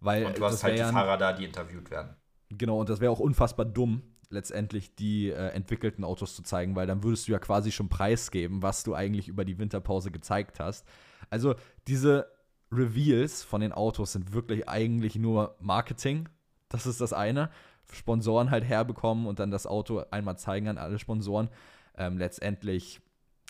Weil 0.00 0.24
und 0.24 0.38
du 0.38 0.44
hast 0.46 0.64
halt 0.64 0.78
die 0.78 0.82
Fahrer 0.82 1.18
da, 1.18 1.34
die 1.34 1.44
interviewt 1.44 1.90
werden. 1.90 2.16
Genau, 2.48 2.80
und 2.80 2.88
das 2.88 3.00
wäre 3.00 3.12
auch 3.12 3.20
unfassbar 3.20 3.66
dumm, 3.66 4.02
letztendlich 4.30 4.94
die 4.94 5.28
äh, 5.28 5.48
entwickelten 5.48 6.04
Autos 6.04 6.34
zu 6.34 6.42
zeigen, 6.42 6.76
weil 6.76 6.86
dann 6.86 7.02
würdest 7.02 7.28
du 7.28 7.32
ja 7.32 7.38
quasi 7.38 7.72
schon 7.72 7.88
preisgeben, 7.88 8.62
was 8.62 8.84
du 8.84 8.94
eigentlich 8.94 9.28
über 9.28 9.44
die 9.44 9.58
Winterpause 9.58 10.10
gezeigt 10.10 10.60
hast. 10.60 10.86
Also 11.28 11.54
diese 11.86 12.30
Reveals 12.72 13.42
von 13.42 13.60
den 13.60 13.72
Autos 13.72 14.12
sind 14.12 14.32
wirklich 14.32 14.68
eigentlich 14.68 15.16
nur 15.16 15.56
Marketing. 15.60 16.28
Das 16.68 16.86
ist 16.86 17.00
das 17.00 17.12
eine. 17.12 17.50
Sponsoren 17.92 18.52
halt 18.52 18.64
herbekommen 18.64 19.26
und 19.26 19.40
dann 19.40 19.50
das 19.50 19.66
Auto 19.66 20.04
einmal 20.10 20.38
zeigen 20.38 20.68
an 20.68 20.78
alle 20.78 21.00
Sponsoren. 21.00 21.48
Ähm, 21.96 22.18
letztendlich, 22.18 23.00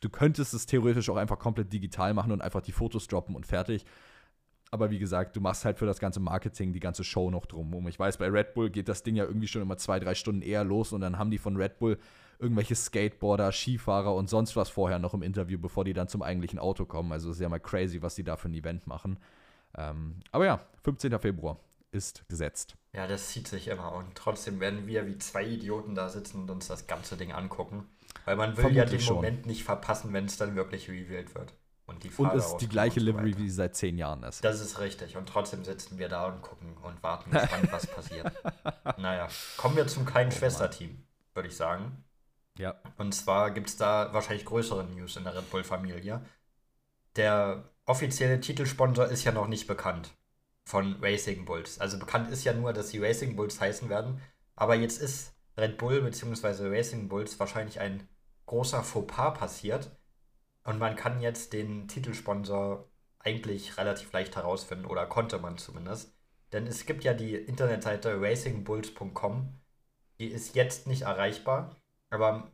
du 0.01 0.09
könntest 0.09 0.55
es 0.55 0.65
theoretisch 0.65 1.11
auch 1.11 1.17
einfach 1.17 1.39
komplett 1.39 1.73
digital 1.73 2.15
machen 2.15 2.33
und 2.33 2.41
einfach 2.41 2.63
die 2.63 2.73
Fotos 2.73 3.07
droppen 3.07 3.37
und 3.37 3.47
fertig. 3.47 3.85
Aber 4.71 4.91
wie 4.91 4.99
gesagt, 4.99 5.35
du 5.35 5.41
machst 5.41 5.65
halt 5.65 5.79
für 5.79 5.87
das 5.87 5.99
ganze 5.99 6.21
Marketing 6.21 6.73
die 6.73 6.81
ganze 6.81 7.03
Show 7.03 7.31
noch 7.31 7.47
drumherum. 7.47 7.89
Ich 7.89 7.99
weiß, 7.99 8.19
bei 8.19 8.29
Red 8.29 8.55
Bull 8.55 8.71
geht 8.71 8.89
das 8.89 9.03
Ding 9.03 9.17
ja 9.17 9.25
irgendwie 9.25 9.49
schon 9.49 9.63
immer 9.63 9.77
zwei, 9.77 9.99
drei 9.99 10.15
Stunden 10.15 10.43
eher 10.43 10.63
los 10.63 10.93
und 10.93 11.01
dann 11.01 11.19
haben 11.19 11.31
die 11.31 11.39
von 11.39 11.57
Red 11.57 11.79
Bull 11.79 11.99
irgendwelche 12.39 12.75
Skateboarder, 12.75 13.53
Skifahrer 13.53 14.15
und 14.15 14.31
sonst 14.31 14.57
was 14.57 14.71
vorher 14.71 14.99
noch 14.99 15.13
im 15.13 15.23
Interview, 15.23 15.59
bevor 15.59 15.85
die 15.85 15.93
dann 15.93 16.09
zum 16.09 16.23
eigentlichen 16.23 16.59
Auto 16.59 16.85
kommen. 16.85 17.13
Also 17.13 17.31
ist 17.31 17.41
ja 17.41 17.49
mal 17.49 17.61
crazy, 17.61 18.01
was 18.01 18.15
die 18.15 18.25
da 18.25 18.37
für 18.37 18.49
ein 18.49 18.55
Event 18.55 18.87
machen. 18.87 19.19
Ähm, 19.77 20.21
aber 20.31 20.47
ja, 20.47 20.61
15. 20.83 21.19
Februar 21.19 21.59
ist 21.93 22.27
gesetzt. 22.29 22.77
Ja, 22.93 23.07
das 23.07 23.29
zieht 23.29 23.49
sich 23.49 23.69
immer 23.69 23.93
und 23.93 24.15
trotzdem 24.15 24.61
werden 24.61 24.87
wir 24.87 25.07
wie 25.07 25.19
zwei 25.19 25.45
Idioten 25.45 25.95
da 25.95 26.09
sitzen 26.09 26.43
und 26.43 26.51
uns 26.51 26.69
das 26.69 26.87
ganze 26.87 27.17
Ding 27.17 27.33
angucken. 27.33 27.87
Weil 28.25 28.37
man 28.37 28.51
will 28.51 28.63
Vermutlich 28.63 28.77
ja 28.77 28.85
den 28.85 29.01
schon. 29.01 29.17
Moment 29.17 29.47
nicht 29.47 29.65
verpassen, 29.65 30.13
wenn 30.13 30.25
es 30.25 30.37
dann 30.37 30.57
wirklich 30.57 30.89
revealed 30.89 31.35
wird. 31.35 31.53
Und, 31.91 32.05
die 32.05 32.11
und 32.19 32.33
es 32.35 32.57
die 32.57 32.69
gleiche 32.69 33.01
Livery 33.01 33.37
wie 33.37 33.51
seit 33.51 33.75
zehn 33.75 33.99
Jahren 33.99 34.23
ist. 34.23 34.45
Das 34.45 34.61
ist 34.61 34.79
richtig. 34.79 35.17
Und 35.17 35.29
trotzdem 35.29 35.65
sitzen 35.65 35.99
wir 35.99 36.09
da 36.09 36.27
und 36.27 36.41
gucken 36.41 36.77
und 36.83 37.03
warten 37.03 37.33
gespannt, 37.33 37.67
was 37.73 37.87
passiert. 37.89 38.33
Naja, 38.97 39.27
kommen 39.57 39.75
wir 39.75 39.89
zum 39.89 40.05
kleinen 40.05 40.31
oh, 40.31 40.37
Schwesterteam, 40.37 41.03
würde 41.35 41.49
ich 41.49 41.57
sagen. 41.57 42.05
Ja. 42.57 42.77
Und 42.97 43.13
zwar 43.13 43.51
gibt 43.51 43.69
es 43.69 43.77
da 43.77 44.13
wahrscheinlich 44.13 44.45
größere 44.45 44.85
News 44.85 45.17
in 45.17 45.25
der 45.25 45.35
Red 45.35 45.51
Bull-Familie. 45.51 46.25
Der 47.17 47.65
offizielle 47.87 48.41
Titelsponsor 48.41 49.07
ist 49.07 49.25
ja 49.25 49.33
noch 49.33 49.49
nicht 49.49 49.67
bekannt 49.67 50.13
von 50.65 50.97
Racing 51.03 51.45
Bulls. 51.45 51.81
Also 51.81 51.99
bekannt 51.99 52.31
ist 52.31 52.45
ja 52.45 52.53
nur, 52.53 52.73
dass 52.73 52.91
sie 52.91 53.01
Racing 53.01 53.35
Bulls 53.35 53.61
heißen 53.61 53.89
werden. 53.89 54.21
Aber 54.55 54.77
jetzt 54.77 55.03
ist 55.03 55.35
Red 55.59 55.77
Bull 55.77 56.03
bzw. 56.03 56.69
Racing 56.69 57.09
Bulls 57.09 57.41
wahrscheinlich 57.41 57.81
ein 57.81 58.09
großer 58.47 58.85
Fauxpas 58.85 59.33
passiert. 59.33 59.91
Und 60.65 60.79
man 60.79 60.97
kann 60.97 61.21
jetzt 61.21 61.53
den 61.53 61.89
Titelsponsor 61.89 62.89
eigentlich 63.19 63.77
relativ 63.77 64.13
leicht 64.13 64.37
herausfinden 64.37 64.87
oder 64.87 65.07
konnte 65.07 65.39
man 65.39 65.59
zumindest. 65.59 66.15
Denn 66.53 66.67
es 66.67 66.87
gibt 66.87 67.05
ja 67.05 67.15
die 67.15 67.35
Internetseite 67.35 68.21
racingbulls.com. 68.21 69.61
Die 70.19 70.27
ist 70.27 70.55
jetzt 70.55 70.87
nicht 70.87 71.03
erreichbar. 71.03 71.77
Aber 72.11 72.51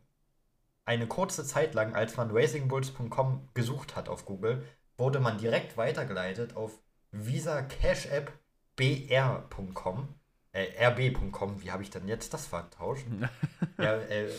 eine 0.85 1.07
kurze 1.07 1.43
Zeit 1.43 1.73
lang, 1.73 1.95
als 1.95 2.15
man 2.15 2.31
racingbulls.com 2.31 3.49
gesucht 3.53 3.95
hat 3.95 4.07
auf 4.07 4.25
Google, 4.25 4.65
wurde 4.97 5.19
man 5.19 5.37
direkt 5.37 5.77
weitergeleitet 5.77 6.55
auf 6.55 6.79
Visa 7.11 7.61
Cash 7.61 8.05
App 8.07 8.31
br.com. 8.75 10.07
Äh, 10.53 10.85
rb.com, 10.87 11.61
wie 11.61 11.71
habe 11.71 11.83
ich 11.83 11.89
denn 11.89 12.07
jetzt 12.07 12.33
das 12.33 12.47
vertauscht? 12.47 13.05
ja, 13.77 13.95
äh, 13.95 14.29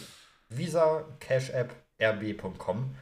Visa 0.48 1.04
Cash 1.20 1.50
App 1.50 1.74
rb.com. 2.00 2.94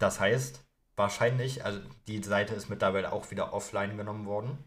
Das 0.00 0.18
heißt, 0.18 0.64
wahrscheinlich, 0.96 1.64
also 1.64 1.78
die 2.08 2.20
Seite 2.24 2.54
ist 2.54 2.68
mittlerweile 2.68 3.12
auch 3.12 3.30
wieder 3.30 3.52
offline 3.52 3.96
genommen 3.96 4.26
worden. 4.26 4.58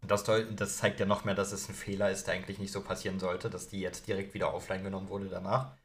Das, 0.00 0.24
das 0.24 0.78
zeigt 0.78 0.98
ja 0.98 1.04
noch 1.04 1.26
mehr, 1.26 1.34
dass 1.34 1.52
es 1.52 1.68
ein 1.68 1.74
Fehler 1.74 2.10
ist, 2.10 2.26
der 2.26 2.34
eigentlich 2.34 2.58
nicht 2.58 2.72
so 2.72 2.82
passieren 2.82 3.18
sollte, 3.18 3.50
dass 3.50 3.68
die 3.68 3.80
jetzt 3.80 4.08
direkt 4.08 4.32
wieder 4.32 4.54
offline 4.54 4.82
genommen 4.82 5.10
wurde 5.10 5.28
danach. 5.28 5.76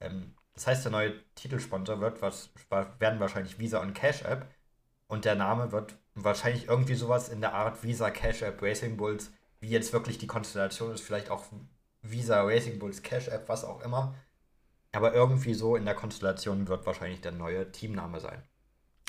Ähm, 0.00 0.34
das 0.52 0.66
heißt, 0.66 0.84
der 0.84 0.92
neue 0.92 1.14
Titelsponsor 1.36 2.00
wird 2.00 2.20
was, 2.20 2.50
werden 2.98 3.18
wahrscheinlich 3.18 3.58
Visa 3.58 3.80
und 3.80 3.94
Cash 3.94 4.22
App. 4.22 4.46
Und 5.06 5.24
der 5.24 5.36
Name 5.36 5.72
wird 5.72 5.96
wahrscheinlich 6.14 6.68
irgendwie 6.68 6.94
sowas 6.94 7.30
in 7.30 7.40
der 7.40 7.54
Art 7.54 7.82
Visa 7.82 8.10
Cash 8.10 8.42
App 8.42 8.60
Racing 8.60 8.98
Bulls 8.98 9.30
wie 9.62 9.68
jetzt 9.68 9.92
wirklich 9.92 10.18
die 10.18 10.26
Konstellation 10.26 10.92
ist, 10.92 11.02
vielleicht 11.02 11.30
auch 11.30 11.44
Visa, 12.02 12.42
Racing 12.42 12.80
Bulls, 12.80 13.02
Cash 13.02 13.28
App, 13.28 13.48
was 13.48 13.64
auch 13.64 13.80
immer. 13.82 14.14
Aber 14.92 15.14
irgendwie 15.14 15.54
so 15.54 15.76
in 15.76 15.84
der 15.84 15.94
Konstellation 15.94 16.68
wird 16.68 16.86
wahrscheinlich 16.86 17.20
der 17.20 17.32
neue 17.32 17.72
Teamname 17.72 18.20
sein. 18.20 18.42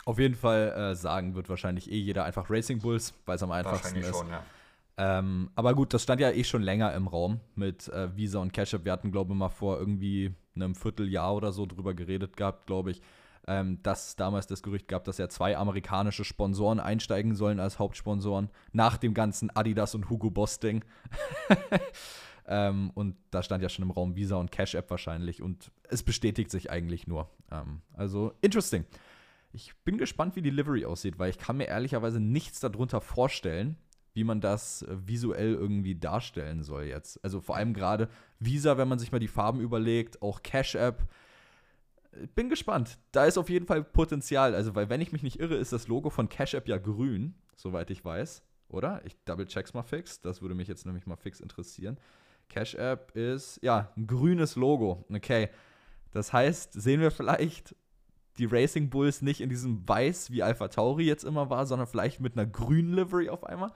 Auf 0.05 0.19
jeden 0.19 0.35
Fall 0.35 0.71
äh, 0.71 0.95
sagen 0.95 1.35
wird 1.35 1.49
wahrscheinlich 1.49 1.91
eh 1.91 1.97
jeder 1.97 2.25
einfach 2.25 2.49
Racing 2.49 2.79
Bulls, 2.79 3.13
weil 3.25 3.35
es 3.35 3.43
am 3.43 3.51
einfachsten 3.51 3.95
wahrscheinlich 3.95 4.09
ist. 4.09 4.17
Schon, 4.17 4.29
ja. 4.29 4.43
Ähm, 4.95 5.49
aber 5.55 5.73
gut, 5.73 5.93
das 5.93 6.03
stand 6.03 6.21
ja 6.21 6.29
eh 6.31 6.43
schon 6.43 6.61
länger 6.61 6.93
im 6.93 7.07
Raum 7.07 7.39
mit 7.55 7.87
äh, 7.89 8.15
Visa 8.15 8.39
und 8.39 8.53
Cash 8.53 8.73
App. 8.73 8.85
Wir 8.85 8.91
hatten, 8.91 9.11
glaube 9.11 9.33
ich, 9.33 9.37
mal 9.39 9.49
vor 9.49 9.79
irgendwie 9.79 10.33
einem 10.55 10.75
Vierteljahr 10.75 11.33
oder 11.33 11.51
so 11.51 11.65
drüber 11.65 11.93
geredet 11.93 12.37
gehabt, 12.37 12.67
glaube 12.67 12.91
ich, 12.91 13.01
ähm, 13.47 13.81
dass 13.81 14.15
damals 14.15 14.45
das 14.45 14.61
Gerücht 14.61 14.87
gab, 14.87 15.03
dass 15.05 15.17
ja 15.17 15.29
zwei 15.29 15.57
amerikanische 15.57 16.23
Sponsoren 16.23 16.79
einsteigen 16.79 17.35
sollen 17.35 17.59
als 17.59 17.79
Hauptsponsoren 17.79 18.49
nach 18.71 18.97
dem 18.97 19.13
ganzen 19.13 19.49
Adidas 19.55 19.95
und 19.95 20.09
Hugo 20.09 20.29
Boss 20.29 20.59
Ding. 20.59 20.85
ähm, 22.47 22.91
und 22.93 23.15
da 23.31 23.43
stand 23.43 23.63
ja 23.63 23.69
schon 23.69 23.83
im 23.83 23.91
Raum 23.91 24.15
Visa 24.15 24.35
und 24.35 24.51
Cash 24.51 24.75
App 24.75 24.89
wahrscheinlich 24.89 25.41
und 25.41 25.71
es 25.89 26.03
bestätigt 26.03 26.51
sich 26.51 26.69
eigentlich 26.69 27.07
nur. 27.07 27.29
Ähm, 27.51 27.81
also 27.93 28.33
interesting. 28.41 28.85
Ich 29.51 29.75
bin 29.85 29.97
gespannt, 29.97 30.35
wie 30.35 30.41
die 30.41 30.49
Livery 30.49 30.85
aussieht, 30.85 31.19
weil 31.19 31.29
ich 31.29 31.37
kann 31.37 31.57
mir 31.57 31.67
ehrlicherweise 31.67 32.19
nichts 32.19 32.59
darunter 32.59 33.01
vorstellen, 33.01 33.77
wie 34.13 34.23
man 34.23 34.41
das 34.41 34.83
äh, 34.83 34.95
visuell 35.07 35.53
irgendwie 35.53 35.95
darstellen 35.95 36.63
soll 36.63 36.85
jetzt. 36.85 37.23
Also 37.23 37.39
vor 37.39 37.55
allem 37.55 37.73
gerade 37.73 38.09
Visa, 38.39 38.77
wenn 38.77 38.87
man 38.87 38.99
sich 38.99 39.11
mal 39.11 39.19
die 39.19 39.27
Farben 39.27 39.59
überlegt, 39.59 40.21
auch 40.21 40.41
Cash 40.43 40.75
App. 40.75 41.07
Bin 42.35 42.49
gespannt. 42.49 42.99
Da 43.11 43.25
ist 43.25 43.37
auf 43.37 43.49
jeden 43.49 43.65
Fall 43.65 43.83
Potenzial. 43.83 44.53
Also, 44.53 44.75
weil, 44.75 44.89
wenn 44.89 45.01
ich 45.01 45.11
mich 45.11 45.23
nicht 45.23 45.39
irre, 45.39 45.55
ist 45.55 45.73
das 45.73 45.87
Logo 45.87 46.11
von 46.11 46.29
Cash 46.29 46.53
App 46.53 46.67
ja 46.67 46.77
grün, 46.77 47.33
soweit 47.55 47.89
ich 47.89 48.05
weiß. 48.05 48.43
Oder? 48.69 49.01
Ich 49.05 49.15
double 49.25 49.47
check's 49.47 49.73
mal 49.73 49.81
fix. 49.81 50.21
Das 50.21 50.41
würde 50.41 50.53
mich 50.53 50.67
jetzt 50.67 50.85
nämlich 50.85 51.07
mal 51.07 51.15
fix 51.15 51.39
interessieren. 51.39 51.97
Cash 52.53 52.75
App 52.75 53.15
ist, 53.15 53.59
ja, 53.63 53.91
ein 53.97 54.05
grünes 54.05 54.55
Logo. 54.55 55.05
Okay. 55.11 55.49
Das 56.11 56.31
heißt, 56.31 56.73
sehen 56.73 57.01
wir 57.01 57.09
vielleicht 57.09 57.75
die 58.37 58.45
Racing 58.45 58.89
Bulls 58.89 59.23
nicht 59.23 59.41
in 59.41 59.49
diesem 59.49 59.87
Weiß, 59.87 60.29
wie 60.29 60.43
Alpha 60.43 60.67
Tauri 60.67 61.05
jetzt 61.05 61.23
immer 61.23 61.49
war, 61.49 61.65
sondern 61.65 61.87
vielleicht 61.87 62.19
mit 62.19 62.37
einer 62.37 62.45
grünen 62.45 62.93
Livery 62.93 63.29
auf 63.29 63.43
einmal. 63.43 63.71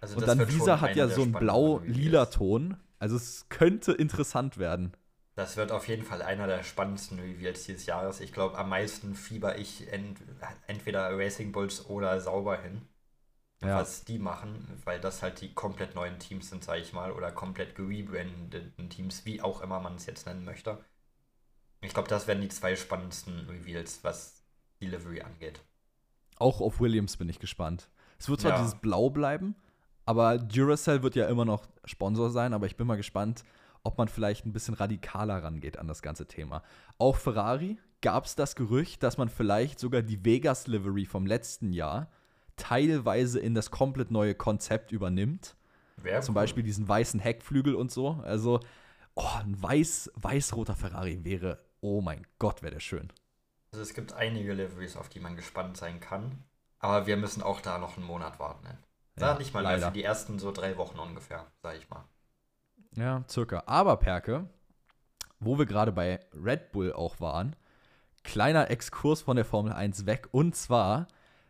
Also 0.00 0.16
und 0.16 0.26
dann 0.26 0.48
Visa 0.48 0.80
hat 0.80 0.96
ja 0.96 1.08
so 1.08 1.22
einen 1.22 1.32
blau-lila 1.32 2.26
Ton. 2.26 2.76
Also 2.98 3.16
es 3.16 3.46
könnte 3.50 3.92
interessant 3.92 4.58
werden. 4.58 4.92
Das 5.34 5.56
wird 5.56 5.70
auf 5.70 5.86
jeden 5.86 6.04
Fall 6.04 6.22
einer 6.22 6.46
der 6.46 6.64
spannendsten 6.64 7.20
Reveals 7.20 7.64
dieses 7.64 7.86
Jahres. 7.86 8.20
Ich 8.20 8.32
glaube, 8.32 8.58
am 8.58 8.70
meisten 8.70 9.14
fieber 9.14 9.58
ich 9.58 9.92
ent 9.92 10.18
entweder 10.66 11.16
Racing 11.16 11.52
Bulls 11.52 11.86
oder 11.86 12.20
Sauber 12.20 12.60
hin. 12.60 12.82
Ja. 13.60 13.80
Was 13.80 14.04
die 14.04 14.18
machen, 14.18 14.80
weil 14.84 15.00
das 15.00 15.22
halt 15.22 15.40
die 15.40 15.52
komplett 15.52 15.96
neuen 15.96 16.20
Teams 16.20 16.48
sind, 16.48 16.62
sage 16.62 16.80
ich 16.80 16.92
mal, 16.92 17.10
oder 17.10 17.32
komplett 17.32 17.74
gerebrandeten 17.74 18.88
Teams, 18.88 19.24
wie 19.24 19.42
auch 19.42 19.62
immer 19.62 19.80
man 19.80 19.96
es 19.96 20.06
jetzt 20.06 20.26
nennen 20.26 20.44
möchte. 20.44 20.78
Ich 21.80 21.92
glaube, 21.92 22.08
das 22.08 22.28
werden 22.28 22.40
die 22.40 22.48
zwei 22.48 22.76
spannendsten 22.76 23.48
Reveals, 23.48 24.04
was 24.04 24.44
Delivery 24.80 25.22
angeht. 25.22 25.60
Auch 26.38 26.60
auf 26.60 26.80
Williams 26.80 27.16
bin 27.16 27.28
ich 27.28 27.40
gespannt. 27.40 27.90
Es 28.18 28.28
wird 28.28 28.40
zwar 28.40 28.52
ja. 28.52 28.58
dieses 28.58 28.76
Blau 28.76 29.10
bleiben, 29.10 29.56
aber 30.06 30.38
Duracell 30.38 31.02
wird 31.02 31.16
ja 31.16 31.26
immer 31.28 31.44
noch 31.44 31.68
Sponsor 31.84 32.30
sein, 32.30 32.54
aber 32.54 32.66
ich 32.66 32.76
bin 32.76 32.86
mal 32.86 32.96
gespannt, 32.96 33.44
ob 33.82 33.98
man 33.98 34.08
vielleicht 34.08 34.46
ein 34.46 34.52
bisschen 34.52 34.74
radikaler 34.74 35.42
rangeht 35.42 35.78
an 35.78 35.88
das 35.88 36.02
ganze 36.02 36.26
Thema. 36.26 36.62
Auch 36.98 37.16
Ferrari 37.16 37.78
gab 38.00 38.26
es 38.26 38.36
das 38.36 38.54
Gerücht, 38.54 39.02
dass 39.02 39.18
man 39.18 39.28
vielleicht 39.28 39.78
sogar 39.80 40.02
die 40.02 40.24
Vegas 40.24 40.66
Livery 40.66 41.06
vom 41.06 41.26
letzten 41.26 41.72
Jahr 41.72 42.10
teilweise 42.58 43.40
in 43.40 43.54
das 43.54 43.70
komplett 43.70 44.10
neue 44.10 44.34
Konzept 44.34 44.92
übernimmt. 44.92 45.56
Wär 45.96 46.20
Zum 46.20 46.34
cool. 46.34 46.42
Beispiel 46.42 46.62
diesen 46.62 46.86
weißen 46.86 47.20
Heckflügel 47.20 47.74
und 47.74 47.90
so. 47.90 48.20
Also, 48.24 48.60
oh, 49.14 49.28
ein 49.40 49.60
weiß, 49.60 50.12
weiß-roter 50.14 50.76
Ferrari 50.76 51.24
wäre, 51.24 51.58
oh 51.80 52.00
mein 52.00 52.26
Gott, 52.38 52.62
wäre 52.62 52.74
der 52.74 52.80
schön. 52.80 53.12
Also 53.72 53.82
es 53.82 53.94
gibt 53.94 54.12
einige 54.12 54.52
Liveries, 54.52 54.96
auf 54.96 55.08
die 55.08 55.20
man 55.20 55.36
gespannt 55.36 55.76
sein 55.76 56.00
kann. 56.00 56.44
Aber 56.78 57.06
wir 57.06 57.16
müssen 57.16 57.42
auch 57.42 57.60
da 57.60 57.78
noch 57.78 57.96
einen 57.96 58.06
Monat 58.06 58.38
warten. 58.38 58.64
Ne? 58.64 58.78
Ja, 59.18 59.36
nicht 59.36 59.52
mal 59.52 59.62
leider. 59.62 59.86
für 59.86 59.92
die 59.92 60.04
ersten 60.04 60.38
so 60.38 60.52
drei 60.52 60.76
Wochen 60.76 60.98
ungefähr, 60.98 61.46
sag 61.62 61.76
ich 61.76 61.88
mal. 61.90 62.04
Ja, 62.94 63.24
circa. 63.28 63.64
Aber 63.66 63.96
Perke, 63.96 64.48
wo 65.40 65.58
wir 65.58 65.66
gerade 65.66 65.92
bei 65.92 66.20
Red 66.32 66.72
Bull 66.72 66.92
auch 66.92 67.20
waren, 67.20 67.56
kleiner 68.22 68.70
Exkurs 68.70 69.22
von 69.22 69.36
der 69.36 69.44
Formel 69.44 69.72
1 69.72 70.06
weg. 70.06 70.28
Und 70.32 70.54
zwar, 70.54 71.08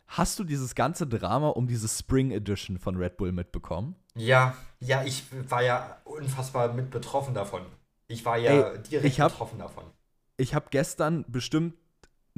hast 0.09 0.39
du 0.39 0.45
dieses 0.45 0.75
ganze 0.75 1.07
Drama 1.07 1.51
um 1.51 1.67
diese 1.67 1.89
Spring 1.89 2.31
Edition 2.31 2.79
von 2.79 2.97
Red 2.97 3.17
Bull 3.17 3.33
mitbekommen? 3.33 3.95
Ja, 4.15 4.57
ja, 4.81 5.05
ich 5.05 5.25
war 5.49 5.63
ja 5.63 5.99
unfassbar 6.05 6.73
mit 6.73 6.91
betroffen 6.91 7.35
davon. 7.35 7.63
Ich 8.09 8.25
war 8.25 8.37
ja 8.39 8.71
Ey, 8.71 8.83
direkt 8.83 9.21
hab, 9.21 9.33
betroffen 9.33 9.59
davon. 9.59 9.85
Ich 10.37 10.55
habe 10.55 10.67
gestern 10.71 11.25
bestimmt 11.29 11.75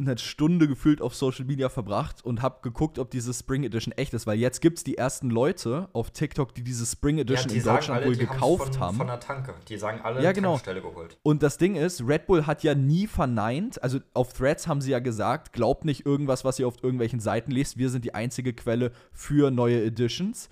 eine 0.03 0.19
Stunde 0.19 0.69
gefühlt 0.69 1.01
auf 1.03 1.15
Social 1.15 1.45
Media 1.45 1.69
verbracht 1.69 2.25
und 2.25 2.43
habe 2.43 2.61
geguckt, 2.63 2.99
ob 2.99 3.11
diese 3.11 3.33
Spring 3.35 3.65
Edition 3.65 3.93
echt 3.93 4.15
ist, 4.15 4.27
weil 4.27 4.39
jetzt 4.39 4.61
gibt 4.61 4.79
es 4.79 4.85
die 4.85 4.99
ersten 4.99 5.31
Leute 5.31 5.89
auf 5.93 6.11
TikTok, 6.11 6.55
die 6.55 6.63
diese 6.63 6.87
Spring 6.87 7.19
Edition 7.19 7.51
ja, 7.51 7.57
in 7.57 7.63
Deutschland 7.63 8.03
alle, 8.03 8.07
wohl 8.07 8.17
gekauft 8.17 8.75
von, 8.75 8.83
haben. 8.83 8.97
Von 8.97 9.07
der 9.07 9.21
Tanke. 9.21 9.55
Die 9.69 9.77
sagen 9.77 10.01
alle 10.03 10.23
ja, 10.23 10.33
genau. 10.33 10.51
Tankstelle 10.53 10.83
geholt. 10.83 11.19
Und 11.23 11.43
das 11.43 11.59
Ding 11.59 11.75
ist, 11.75 12.07
Red 12.07 12.27
Bull 12.27 12.47
hat 12.47 12.63
ja 12.63 12.75
nie 12.75 13.07
verneint, 13.07 13.83
also 13.83 13.99
auf 14.15 14.33
Threads 14.33 14.67
haben 14.67 14.81
sie 14.81 14.91
ja 14.91 14.99
gesagt, 14.99 15.53
glaubt 15.53 15.85
nicht 15.85 16.07
irgendwas, 16.07 16.45
was 16.45 16.59
ihr 16.59 16.69
auf 16.69 16.83
irgendwelchen 16.83 17.21
Seiten 17.21 17.51
lest, 17.51 17.79
wir 17.79 17.91
sind 17.91 18.05
die 18.05 18.15
einzige 18.15 18.53
Quelle 18.53 18.93
für 19.13 19.51
neue 19.51 19.83
Editions. 19.85 20.49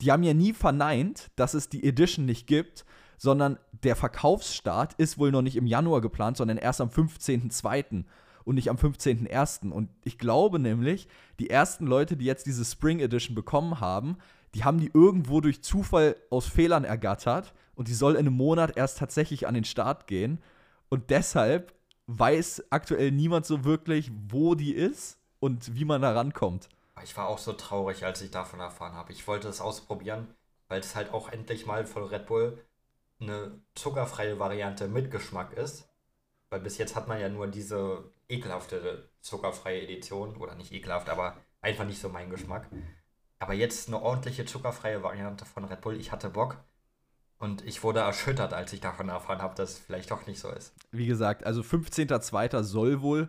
Die 0.00 0.12
haben 0.12 0.22
ja 0.22 0.34
nie 0.34 0.52
verneint, 0.52 1.30
dass 1.36 1.54
es 1.54 1.68
die 1.68 1.84
Edition 1.84 2.24
nicht 2.24 2.46
gibt, 2.46 2.84
sondern 3.18 3.58
der 3.82 3.96
Verkaufsstart 3.96 4.94
ist 4.94 5.18
wohl 5.18 5.32
noch 5.32 5.42
nicht 5.42 5.56
im 5.56 5.66
Januar 5.66 6.00
geplant, 6.00 6.36
sondern 6.36 6.56
erst 6.56 6.80
am 6.80 6.88
15.02 6.88 8.04
und 8.48 8.54
nicht 8.54 8.70
am 8.70 8.76
15.01. 8.76 9.70
Und 9.70 9.90
ich 10.04 10.16
glaube 10.16 10.58
nämlich, 10.58 11.06
die 11.38 11.50
ersten 11.50 11.86
Leute, 11.86 12.16
die 12.16 12.24
jetzt 12.24 12.46
diese 12.46 12.64
Spring 12.64 12.98
Edition 12.98 13.34
bekommen 13.34 13.78
haben, 13.78 14.16
die 14.54 14.64
haben 14.64 14.78
die 14.80 14.90
irgendwo 14.94 15.42
durch 15.42 15.62
Zufall 15.62 16.16
aus 16.30 16.46
Fehlern 16.46 16.84
ergattert 16.84 17.52
und 17.74 17.88
die 17.88 17.94
soll 17.94 18.14
in 18.14 18.20
einem 18.20 18.32
Monat 18.32 18.74
erst 18.78 18.98
tatsächlich 18.98 19.46
an 19.46 19.52
den 19.52 19.64
Start 19.64 20.06
gehen. 20.06 20.42
Und 20.88 21.10
deshalb 21.10 21.74
weiß 22.06 22.64
aktuell 22.70 23.10
niemand 23.12 23.44
so 23.44 23.64
wirklich, 23.64 24.10
wo 24.30 24.54
die 24.54 24.72
ist 24.72 25.18
und 25.40 25.76
wie 25.76 25.84
man 25.84 26.00
da 26.00 26.12
rankommt. 26.12 26.70
Ich 27.04 27.14
war 27.18 27.28
auch 27.28 27.38
so 27.38 27.52
traurig, 27.52 28.06
als 28.06 28.22
ich 28.22 28.30
davon 28.30 28.60
erfahren 28.60 28.94
habe. 28.94 29.12
Ich 29.12 29.28
wollte 29.28 29.48
es 29.48 29.60
ausprobieren, 29.60 30.26
weil 30.68 30.80
es 30.80 30.96
halt 30.96 31.12
auch 31.12 31.28
endlich 31.28 31.66
mal 31.66 31.84
von 31.84 32.04
Red 32.04 32.26
Bull 32.26 32.58
eine 33.20 33.60
zuckerfreie 33.74 34.38
Variante 34.38 34.88
mit 34.88 35.10
Geschmack 35.10 35.52
ist. 35.52 35.86
Weil 36.48 36.60
bis 36.60 36.78
jetzt 36.78 36.96
hat 36.96 37.08
man 37.08 37.20
ja 37.20 37.28
nur 37.28 37.46
diese 37.46 38.10
ekelhafte 38.28 39.08
zuckerfreie 39.20 39.82
Edition. 39.82 40.36
Oder 40.36 40.54
nicht 40.54 40.72
ekelhaft, 40.72 41.08
aber 41.08 41.36
einfach 41.60 41.84
nicht 41.84 42.00
so 42.00 42.08
mein 42.08 42.30
Geschmack. 42.30 42.68
Aber 43.38 43.54
jetzt 43.54 43.88
eine 43.88 44.00
ordentliche 44.00 44.44
zuckerfreie 44.44 45.02
Variante 45.02 45.44
von 45.44 45.64
Red 45.64 45.80
Bull. 45.80 46.00
Ich 46.00 46.12
hatte 46.12 46.30
Bock. 46.30 46.56
Und 47.38 47.64
ich 47.64 47.84
wurde 47.84 48.00
erschüttert, 48.00 48.52
als 48.52 48.72
ich 48.72 48.80
davon 48.80 49.08
erfahren 49.08 49.42
habe, 49.42 49.54
dass 49.54 49.70
es 49.70 49.78
vielleicht 49.78 50.10
doch 50.10 50.26
nicht 50.26 50.40
so 50.40 50.50
ist. 50.50 50.74
Wie 50.90 51.06
gesagt, 51.06 51.44
also 51.44 51.60
15.02. 51.60 52.64
soll 52.64 53.00
wohl 53.00 53.28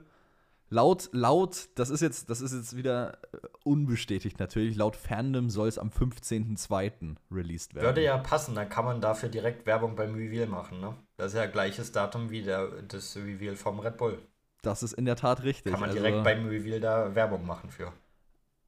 Laut, 0.71 1.09
laut, 1.13 1.69
das 1.75 1.89
ist 1.89 2.01
jetzt, 2.01 2.29
das 2.29 2.41
ist 2.41 2.53
jetzt 2.53 2.75
wieder 2.75 3.17
äh, 3.33 3.37
unbestätigt 3.63 4.39
natürlich. 4.39 4.75
Laut 4.75 4.95
Fandom 4.95 5.49
soll 5.49 5.67
es 5.67 5.79
am 5.79 5.89
15.02. 5.89 7.15
released 7.31 7.73
werden. 7.73 7.85
Würde 7.85 8.03
ja 8.03 8.17
passen, 8.17 8.53
dann 8.53 8.69
kann 8.69 8.85
man 8.85 9.01
dafür 9.01 9.29
direkt 9.29 9.65
Werbung 9.65 9.95
beim 9.95 10.13
Reveal 10.13 10.45
machen, 10.45 10.79
ne? 10.79 10.95
Das 11.17 11.33
ist 11.33 11.39
ja 11.39 11.47
gleiches 11.47 11.91
Datum 11.91 12.29
wie 12.29 12.43
der, 12.43 12.67
das 12.83 13.15
Reveal 13.15 13.55
vom 13.55 13.79
Red 13.79 13.97
Bull. 13.97 14.19
Das 14.61 14.83
ist 14.83 14.93
in 14.93 15.05
der 15.05 15.15
Tat 15.15 15.43
richtig. 15.43 15.71
Kann 15.71 15.81
man 15.81 15.91
direkt 15.91 16.17
also, 16.17 16.23
beim 16.23 16.47
Reveal 16.47 16.79
da 16.79 17.15
Werbung 17.15 17.45
machen 17.45 17.69
für. 17.69 17.93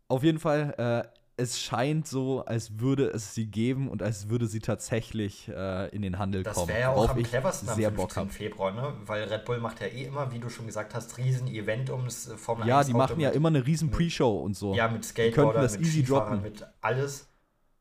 Auf 0.08 0.24
jeden 0.24 0.40
Fall, 0.40 0.74
äh, 0.78 1.22
es 1.38 1.60
scheint 1.60 2.08
so, 2.08 2.46
als 2.46 2.80
würde 2.80 3.08
es 3.08 3.34
sie 3.34 3.48
geben 3.48 3.90
und 3.90 4.04
als 4.04 4.30
würde 4.30 4.46
sie 4.46 4.60
tatsächlich 4.60 5.48
äh, 5.48 5.90
in 5.90 6.02
den 6.02 6.20
Handel 6.20 6.44
das 6.44 6.56
kommen. 6.56 6.68
Das 6.68 6.76
wäre 6.76 6.82
ja 6.82 6.94
auch 6.94 7.10
am 7.10 7.24
cleversten 7.24 7.70
am 7.70 7.96
15. 7.96 8.30
Februar, 8.30 8.72
ne? 8.72 8.94
Weil 9.06 9.24
Red 9.24 9.46
Bull 9.46 9.60
macht 9.60 9.82
ja 9.82 9.88
eh 9.88 10.04
immer, 10.04 10.32
wie 10.32 10.40
du 10.40 10.50
schon 10.50 10.68
gesagt 10.68 10.94
hast, 10.94 11.18
riesen 11.18 11.48
Event 11.48 11.90
ums 11.90 12.32
Formel 12.38 12.68
Ja, 12.68 12.84
die 12.84 12.94
machen 12.94 13.20
ja 13.20 13.30
immer 13.30 13.48
eine 13.48 13.66
riesen 13.66 13.90
Pre-Show 13.90 14.40
und 14.40 14.56
so. 14.56 14.76
Ja, 14.76 14.88
mit 14.88 15.04
Skateboarder, 15.04 15.62
das 15.62 15.78
mit 15.78 15.88
easy 15.88 16.04
droppen. 16.04 16.42
mit 16.42 16.66
alles. 16.82 17.28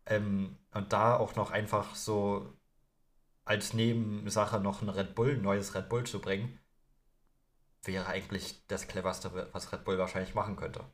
Ähm, 0.07 0.57
und 0.73 0.93
da 0.93 1.17
auch 1.17 1.37
noch 1.37 1.51
einfach 1.51 1.95
so 1.95 2.47
als 3.45 3.75
Nebensache 3.75 4.61
noch 4.61 4.81
ein 4.81 4.89
Red 4.89 5.15
Bull, 5.15 5.33
ein 5.33 5.43
neues 5.43 5.75
Red 5.75 5.89
Bull 5.89 6.05
zu 6.05 6.21
bringen, 6.21 6.60
wäre 7.85 8.07
eigentlich 8.07 8.67
das 8.69 8.89
cleverste, 8.89 9.49
was 9.53 9.73
Red 9.73 9.85
Bull 9.85 9.99
wahrscheinlich 9.99 10.35
machen 10.35 10.57
könnte. 10.57 10.85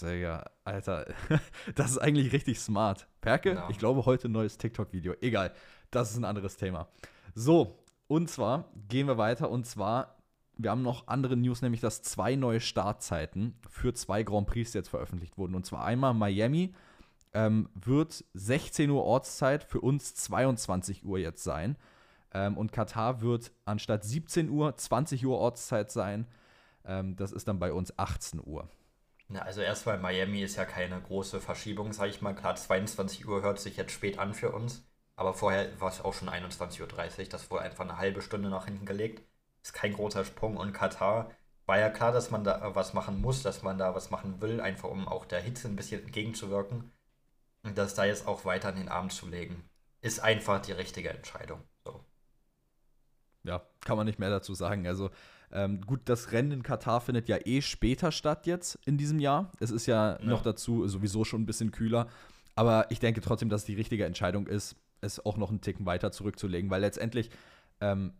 Digga, 0.00 0.50
Alter, 0.64 1.06
das 1.74 1.92
ist 1.92 1.98
eigentlich 1.98 2.32
richtig 2.32 2.60
smart. 2.60 3.06
Perke, 3.20 3.54
ja. 3.54 3.68
ich 3.70 3.78
glaube 3.78 4.06
heute 4.06 4.28
ein 4.28 4.32
neues 4.32 4.58
TikTok-Video. 4.58 5.14
Egal, 5.20 5.52
das 5.90 6.10
ist 6.10 6.16
ein 6.16 6.24
anderes 6.24 6.56
Thema. 6.56 6.88
So, 7.34 7.78
und 8.08 8.28
zwar 8.28 8.70
gehen 8.88 9.06
wir 9.06 9.18
weiter 9.18 9.50
und 9.50 9.66
zwar, 9.66 10.16
wir 10.56 10.70
haben 10.70 10.82
noch 10.82 11.06
andere 11.08 11.36
News, 11.36 11.62
nämlich 11.62 11.80
dass 11.80 12.02
zwei 12.02 12.36
neue 12.36 12.60
Startzeiten 12.60 13.58
für 13.68 13.94
zwei 13.94 14.22
Grand 14.22 14.46
Prix 14.46 14.72
jetzt 14.74 14.88
veröffentlicht 14.88 15.38
wurden. 15.38 15.54
Und 15.54 15.64
zwar 15.64 15.84
einmal 15.84 16.14
Miami 16.14 16.74
ähm, 17.32 17.68
wird 17.74 18.24
16 18.34 18.90
Uhr 18.90 19.04
Ortszeit 19.04 19.64
für 19.64 19.80
uns 19.80 20.14
22 20.14 21.04
Uhr 21.04 21.18
jetzt 21.18 21.42
sein. 21.42 21.76
Ähm, 22.34 22.58
und 22.58 22.72
Katar 22.72 23.20
wird 23.20 23.52
anstatt 23.64 24.04
17 24.04 24.50
Uhr 24.50 24.76
20 24.76 25.24
Uhr 25.24 25.38
Ortszeit 25.38 25.90
sein. 25.90 26.26
Ähm, 26.84 27.16
das 27.16 27.32
ist 27.32 27.48
dann 27.48 27.58
bei 27.58 27.72
uns 27.72 27.96
18 27.98 28.40
Uhr. 28.44 28.68
Na, 29.28 29.40
also 29.42 29.62
erstmal 29.62 29.98
Miami 29.98 30.42
ist 30.42 30.56
ja 30.56 30.64
keine 30.64 31.00
große 31.00 31.40
Verschiebung, 31.40 31.92
sag 31.92 32.08
ich 32.08 32.20
mal. 32.20 32.34
Klar, 32.34 32.56
22 32.56 33.26
Uhr 33.26 33.42
hört 33.42 33.58
sich 33.58 33.76
jetzt 33.76 33.92
spät 33.92 34.18
an 34.18 34.34
für 34.34 34.50
uns. 34.52 34.84
Aber 35.16 35.32
vorher 35.32 35.80
war 35.80 35.88
es 35.88 36.00
auch 36.00 36.12
schon 36.12 36.28
21.30 36.28 36.80
Uhr. 37.20 37.28
Das 37.30 37.50
wurde 37.50 37.62
einfach 37.62 37.84
eine 37.84 37.98
halbe 37.98 38.20
Stunde 38.20 38.50
nach 38.50 38.66
hinten 38.66 38.84
gelegt. 38.84 39.22
Ist 39.62 39.72
kein 39.72 39.92
großer 39.94 40.24
Sprung. 40.24 40.56
Und 40.56 40.72
Katar 40.72 41.30
war 41.66 41.78
ja 41.78 41.88
klar, 41.88 42.12
dass 42.12 42.30
man 42.30 42.44
da 42.44 42.74
was 42.74 42.92
machen 42.94 43.20
muss, 43.20 43.42
dass 43.42 43.62
man 43.62 43.78
da 43.78 43.94
was 43.94 44.10
machen 44.10 44.40
will, 44.42 44.60
einfach 44.60 44.90
um 44.90 45.08
auch 45.08 45.24
der 45.24 45.40
Hitze 45.40 45.68
ein 45.68 45.76
bisschen 45.76 46.02
entgegenzuwirken. 46.02 46.92
Und 47.62 47.78
das 47.78 47.94
da 47.94 48.04
jetzt 48.04 48.26
auch 48.26 48.44
weiter 48.44 48.70
in 48.70 48.76
den 48.76 48.88
Abend 48.88 49.12
zu 49.12 49.26
legen, 49.28 49.68
ist 50.02 50.20
einfach 50.20 50.60
die 50.60 50.72
richtige 50.72 51.10
Entscheidung. 51.10 51.62
Ja, 53.44 53.62
kann 53.84 53.96
man 53.96 54.06
nicht 54.06 54.18
mehr 54.18 54.30
dazu 54.30 54.54
sagen. 54.54 54.86
Also 54.86 55.10
ähm, 55.52 55.80
gut, 55.82 56.00
das 56.06 56.32
Rennen 56.32 56.50
in 56.50 56.62
Katar 56.62 57.00
findet 57.00 57.28
ja 57.28 57.38
eh 57.44 57.62
später 57.62 58.10
statt 58.10 58.46
jetzt 58.46 58.78
in 58.86 58.98
diesem 58.98 59.20
Jahr. 59.20 59.52
Es 59.60 59.70
ist 59.70 59.86
ja, 59.86 60.18
ja. 60.18 60.24
noch 60.24 60.42
dazu 60.42 60.88
sowieso 60.88 61.24
schon 61.24 61.42
ein 61.42 61.46
bisschen 61.46 61.70
kühler. 61.70 62.08
Aber 62.56 62.90
ich 62.90 63.00
denke 63.00 63.20
trotzdem, 63.20 63.48
dass 63.48 63.62
es 63.62 63.66
die 63.66 63.74
richtige 63.74 64.04
Entscheidung 64.04 64.46
ist, 64.46 64.76
es 65.00 65.24
auch 65.24 65.36
noch 65.36 65.50
einen 65.50 65.60
Ticken 65.60 65.86
weiter 65.86 66.12
zurückzulegen, 66.12 66.70
weil 66.70 66.80
letztendlich 66.80 67.30
ähm, 67.80 68.12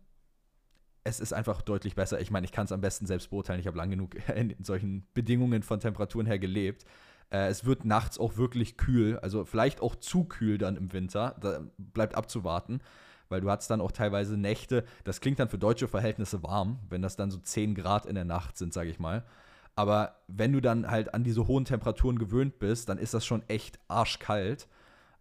es 1.03 1.19
ist 1.19 1.33
einfach 1.33 1.61
deutlich 1.61 1.95
besser. 1.95 2.19
Ich 2.19 2.31
meine, 2.31 2.45
ich 2.45 2.51
kann 2.51 2.65
es 2.65 2.71
am 2.71 2.81
besten 2.81 3.05
selbst 3.05 3.29
beurteilen. 3.29 3.59
Ich 3.59 3.67
habe 3.67 3.77
lang 3.77 3.89
genug 3.89 4.15
in 4.35 4.55
solchen 4.61 5.07
Bedingungen 5.13 5.63
von 5.63 5.79
Temperaturen 5.79 6.25
her 6.25 6.39
gelebt. 6.39 6.85
Äh, 7.31 7.47
es 7.47 7.65
wird 7.65 7.85
nachts 7.85 8.17
auch 8.17 8.37
wirklich 8.37 8.77
kühl, 8.77 9.19
also 9.19 9.45
vielleicht 9.45 9.81
auch 9.81 9.95
zu 9.95 10.25
kühl 10.25 10.57
dann 10.57 10.75
im 10.75 10.93
Winter. 10.93 11.35
Da 11.41 11.63
bleibt 11.77 12.15
abzuwarten, 12.15 12.81
weil 13.29 13.41
du 13.41 13.49
hast 13.49 13.69
dann 13.69 13.81
auch 13.81 13.91
teilweise 13.91 14.37
Nächte, 14.37 14.83
das 15.03 15.21
klingt 15.21 15.39
dann 15.39 15.49
für 15.49 15.57
deutsche 15.57 15.87
Verhältnisse 15.87 16.43
warm, 16.43 16.79
wenn 16.89 17.01
das 17.01 17.15
dann 17.15 17.31
so 17.31 17.37
10 17.37 17.75
Grad 17.75 18.05
in 18.05 18.15
der 18.15 18.25
Nacht 18.25 18.57
sind, 18.57 18.73
sage 18.73 18.89
ich 18.89 18.99
mal. 18.99 19.23
Aber 19.75 20.15
wenn 20.27 20.53
du 20.53 20.61
dann 20.61 20.89
halt 20.89 21.13
an 21.13 21.23
diese 21.23 21.47
hohen 21.47 21.65
Temperaturen 21.65 22.17
gewöhnt 22.17 22.59
bist, 22.59 22.87
dann 22.89 22.97
ist 22.97 23.13
das 23.13 23.25
schon 23.25 23.47
echt 23.49 23.79
arschkalt. 23.87 24.67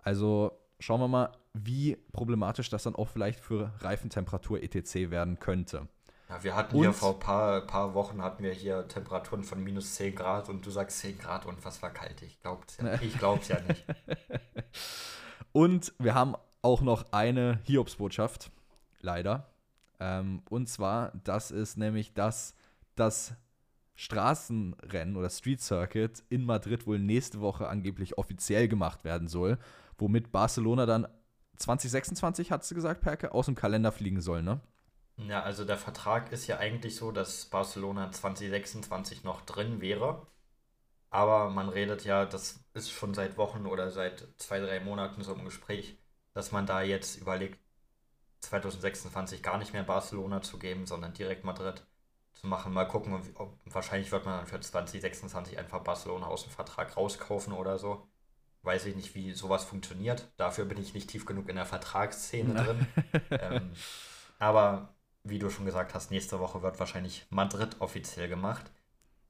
Also 0.02 0.52
schauen 0.78 1.00
wir 1.00 1.08
mal, 1.08 1.32
wie 1.54 1.96
problematisch 2.12 2.68
das 2.70 2.84
dann 2.84 2.94
auch 2.94 3.08
vielleicht 3.08 3.40
für 3.40 3.72
Reifentemperatur 3.80 4.62
etc. 4.62 5.10
werden 5.10 5.40
könnte. 5.40 5.88
Ja, 6.28 6.42
wir 6.42 6.56
hatten 6.56 6.76
und, 6.76 6.84
ja 6.84 6.92
vor 6.92 7.14
ein 7.14 7.20
paar, 7.20 7.60
paar 7.62 7.94
Wochen 7.94 8.22
hatten 8.22 8.42
wir 8.42 8.52
hier 8.52 8.88
Temperaturen 8.88 9.44
von 9.44 9.62
minus 9.62 9.94
10 9.94 10.14
Grad 10.14 10.48
und 10.48 10.64
du 10.64 10.70
sagst 10.70 11.00
10 11.00 11.18
Grad 11.18 11.46
und 11.46 11.64
was 11.64 11.82
war 11.82 11.90
kalt. 11.90 12.22
Ich 12.22 12.40
glaub's 12.40 12.78
ja, 12.78 12.94
ich 13.02 13.18
glaub's 13.18 13.48
ja 13.48 13.60
nicht. 13.60 13.84
und 15.52 15.92
wir 15.98 16.14
haben 16.14 16.34
auch 16.64 16.80
noch 16.80 17.12
eine 17.12 17.60
Hiobsbotschaft, 17.64 18.50
leider. 19.00 19.52
Ähm, 20.00 20.42
und 20.48 20.68
zwar, 20.68 21.12
das 21.24 21.50
ist 21.50 21.76
nämlich, 21.76 22.14
dass 22.14 22.54
das 22.96 23.34
Straßenrennen 23.96 25.16
oder 25.16 25.30
Street 25.30 25.60
Circuit 25.60 26.24
in 26.30 26.44
Madrid 26.44 26.86
wohl 26.86 26.98
nächste 26.98 27.40
Woche 27.40 27.68
angeblich 27.68 28.18
offiziell 28.18 28.66
gemacht 28.66 29.04
werden 29.04 29.28
soll, 29.28 29.58
womit 29.98 30.32
Barcelona 30.32 30.86
dann 30.86 31.06
2026, 31.56 32.50
hat 32.50 32.64
sie 32.64 32.74
gesagt, 32.74 33.02
Perke, 33.02 33.32
aus 33.32 33.46
dem 33.46 33.54
Kalender 33.54 33.92
fliegen 33.92 34.20
soll, 34.20 34.42
ne? 34.42 34.60
Ja, 35.16 35.42
also 35.42 35.64
der 35.64 35.76
Vertrag 35.78 36.32
ist 36.32 36.48
ja 36.48 36.58
eigentlich 36.58 36.96
so, 36.96 37.12
dass 37.12 37.46
Barcelona 37.46 38.10
2026 38.10 39.22
noch 39.22 39.42
drin 39.42 39.80
wäre. 39.80 40.26
Aber 41.10 41.50
man 41.50 41.68
redet 41.68 42.04
ja, 42.04 42.26
das 42.26 42.64
ist 42.74 42.90
schon 42.90 43.14
seit 43.14 43.36
Wochen 43.38 43.66
oder 43.66 43.90
seit 43.90 44.26
zwei, 44.38 44.58
drei 44.60 44.80
Monaten 44.80 45.22
so 45.22 45.34
im 45.34 45.44
Gespräch, 45.44 45.96
dass 46.34 46.52
man 46.52 46.66
da 46.66 46.82
jetzt 46.82 47.16
überlegt, 47.16 47.58
2026 48.40 49.42
gar 49.42 49.58
nicht 49.58 49.72
mehr 49.72 49.84
Barcelona 49.84 50.42
zu 50.42 50.58
geben, 50.58 50.86
sondern 50.86 51.14
direkt 51.14 51.44
Madrid 51.44 51.86
zu 52.34 52.46
machen. 52.46 52.72
Mal 52.72 52.86
gucken, 52.86 53.14
ob, 53.34 53.58
wahrscheinlich 53.64 54.12
wird 54.12 54.26
man 54.26 54.38
dann 54.38 54.46
für 54.46 54.60
2026 54.60 55.58
einfach 55.58 55.80
Barcelona 55.80 56.26
aus 56.26 56.42
dem 56.42 56.52
Vertrag 56.52 56.96
rauskaufen 56.96 57.52
oder 57.52 57.78
so. 57.78 58.06
Weiß 58.62 58.86
ich 58.86 58.96
nicht, 58.96 59.14
wie 59.14 59.32
sowas 59.32 59.64
funktioniert. 59.64 60.28
Dafür 60.36 60.64
bin 60.64 60.80
ich 60.80 60.94
nicht 60.94 61.10
tief 61.10 61.26
genug 61.26 61.48
in 61.48 61.56
der 61.56 61.66
Vertragsszene 61.66 62.54
drin. 62.54 62.86
ähm, 63.30 63.72
aber 64.38 64.94
wie 65.22 65.38
du 65.38 65.50
schon 65.50 65.66
gesagt 65.66 65.94
hast, 65.94 66.10
nächste 66.10 66.38
Woche 66.38 66.62
wird 66.62 66.78
wahrscheinlich 66.78 67.26
Madrid 67.30 67.80
offiziell 67.80 68.28
gemacht. 68.28 68.70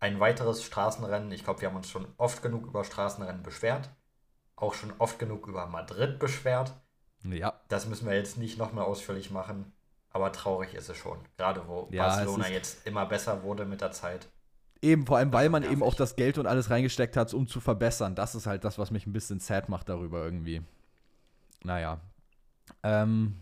Ein 0.01 0.21
weiteres 0.21 0.62
Straßenrennen, 0.64 1.31
ich 1.33 1.45
glaube, 1.45 1.61
wir 1.61 1.69
haben 1.69 1.77
uns 1.77 1.88
schon 1.88 2.12
oft 2.17 2.43
genug 2.43 2.67
über 2.67 2.85
Straßenrennen 2.85 3.43
beschwert, 3.43 3.90
auch 4.57 4.75
schon 4.75 4.93
oft 4.99 5.19
genug 5.19 5.47
über 5.47 5.67
Madrid 5.67 6.19
beschwert. 6.19 6.75
Ja. 7.25 7.61
Das 7.69 7.87
müssen 7.87 8.07
wir 8.07 8.15
jetzt 8.15 8.39
nicht 8.39 8.59
nochmal 8.59 8.85
ausführlich 8.85 9.31
machen, 9.31 9.73
aber 10.11 10.33
traurig 10.33 10.75
ist 10.75 10.89
es 10.89 10.97
schon. 10.97 11.19
Gerade 11.37 11.67
wo 11.67 11.89
ja, 11.91 12.07
Barcelona 12.07 12.49
jetzt 12.49 12.87
immer 12.87 13.07
besser 13.07 13.43
wurde 13.43 13.65
mit 13.65 13.81
der 13.81 13.93
Zeit. 13.93 14.29
Eben, 14.83 15.07
vor 15.07 15.17
allem, 15.17 15.33
weil 15.33 15.49
man 15.49 15.63
eben 15.63 15.83
auch 15.83 15.95
das 15.95 16.15
Geld 16.15 16.37
und 16.37 16.47
alles 16.47 16.69
reingesteckt 16.69 17.17
hat, 17.17 17.33
um 17.33 17.47
zu 17.47 17.61
verbessern. 17.61 18.15
Das 18.15 18.35
ist 18.35 18.47
halt 18.47 18.65
das, 18.65 18.79
was 18.79 18.91
mich 18.91 19.07
ein 19.07 19.15
bisschen 19.15 19.41
sad 19.41 19.71
macht 19.71 19.89
darüber 19.89 20.23
irgendwie. 20.23 20.61
Naja. 21.63 22.01
Ähm, 22.83 23.37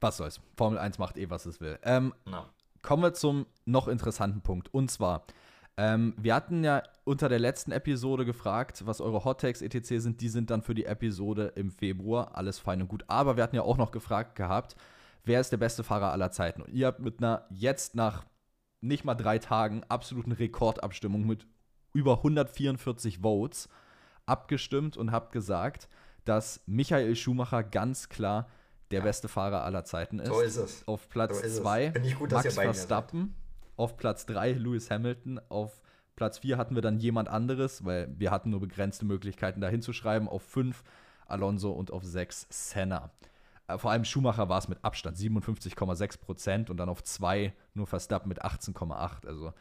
was 0.00 0.16
soll's. 0.16 0.40
Formel 0.56 0.78
1 0.78 0.98
macht 0.98 1.16
eh, 1.16 1.30
was 1.30 1.46
es 1.46 1.60
will. 1.60 1.78
Ähm, 1.82 2.12
no. 2.24 2.44
Kommen 2.82 3.02
wir 3.02 3.14
zum 3.14 3.46
noch 3.66 3.86
interessanten 3.86 4.40
Punkt. 4.40 4.72
Und 4.74 4.90
zwar, 4.90 5.24
ähm, 5.78 6.12
wir 6.18 6.34
hatten 6.34 6.64
ja 6.64 6.82
unter 7.04 7.28
der 7.28 7.38
letzten 7.38 7.70
Episode 7.70 8.24
gefragt, 8.24 8.84
was 8.84 9.00
eure 9.00 9.24
Hottakes 9.24 9.62
etc. 9.62 10.00
sind. 10.02 10.20
Die 10.20 10.28
sind 10.28 10.50
dann 10.50 10.60
für 10.60 10.74
die 10.74 10.86
Episode 10.86 11.52
im 11.54 11.70
Februar. 11.70 12.36
Alles 12.36 12.58
fein 12.58 12.82
und 12.82 12.88
gut. 12.88 13.04
Aber 13.06 13.36
wir 13.36 13.44
hatten 13.44 13.54
ja 13.54 13.62
auch 13.62 13.76
noch 13.76 13.92
gefragt 13.92 14.34
gehabt, 14.34 14.74
wer 15.24 15.40
ist 15.40 15.52
der 15.52 15.56
beste 15.56 15.84
Fahrer 15.84 16.10
aller 16.10 16.32
Zeiten? 16.32 16.62
Und 16.62 16.72
ihr 16.72 16.88
habt 16.88 16.98
mit 16.98 17.18
einer 17.18 17.46
jetzt 17.50 17.94
nach 17.94 18.24
nicht 18.80 19.04
mal 19.04 19.14
drei 19.14 19.38
Tagen 19.38 19.84
absoluten 19.88 20.32
Rekordabstimmung 20.32 21.24
mit 21.24 21.46
über 21.92 22.16
144 22.18 23.20
Votes 23.20 23.68
abgestimmt 24.26 24.96
und 24.96 25.12
habt 25.12 25.30
gesagt, 25.30 25.88
dass 26.24 26.60
Michael 26.66 27.14
Schumacher 27.14 27.62
ganz 27.62 28.08
klar 28.08 28.48
der 28.90 29.02
beste 29.02 29.28
Fahrer 29.28 29.62
aller 29.62 29.84
Zeiten 29.84 30.18
ist. 30.18 30.28
So 30.28 30.40
ist 30.40 30.56
es. 30.56 30.88
Auf 30.88 31.08
Platz 31.08 31.40
2 31.40 31.92
so 32.18 32.26
Max 32.26 32.54
Verstappen. 32.54 33.34
Auf 33.78 33.96
Platz 33.96 34.26
3 34.26 34.52
Lewis 34.52 34.90
Hamilton. 34.90 35.40
Auf 35.48 35.80
Platz 36.16 36.38
4 36.40 36.58
hatten 36.58 36.74
wir 36.74 36.82
dann 36.82 36.98
jemand 36.98 37.28
anderes, 37.28 37.84
weil 37.84 38.12
wir 38.18 38.32
hatten 38.32 38.50
nur 38.50 38.58
begrenzte 38.58 39.04
Möglichkeiten 39.04 39.60
da 39.60 39.68
hinzuschreiben. 39.68 40.28
Auf 40.28 40.42
5 40.42 40.82
Alonso 41.26 41.70
und 41.70 41.92
auf 41.92 42.02
6 42.02 42.48
Senna. 42.50 43.12
Äh, 43.68 43.78
vor 43.78 43.92
allem 43.92 44.04
Schumacher 44.04 44.48
war 44.48 44.58
es 44.58 44.66
mit 44.66 44.82
Abstand 44.82 45.16
57,6 45.16 46.18
Prozent 46.18 46.70
und 46.70 46.78
dann 46.78 46.88
auf 46.88 47.04
2 47.04 47.54
nur 47.74 47.86
Verstappen 47.86 48.28
mit 48.28 48.44
18,8. 48.44 49.26
Also 49.28 49.46
ja. 49.46 49.54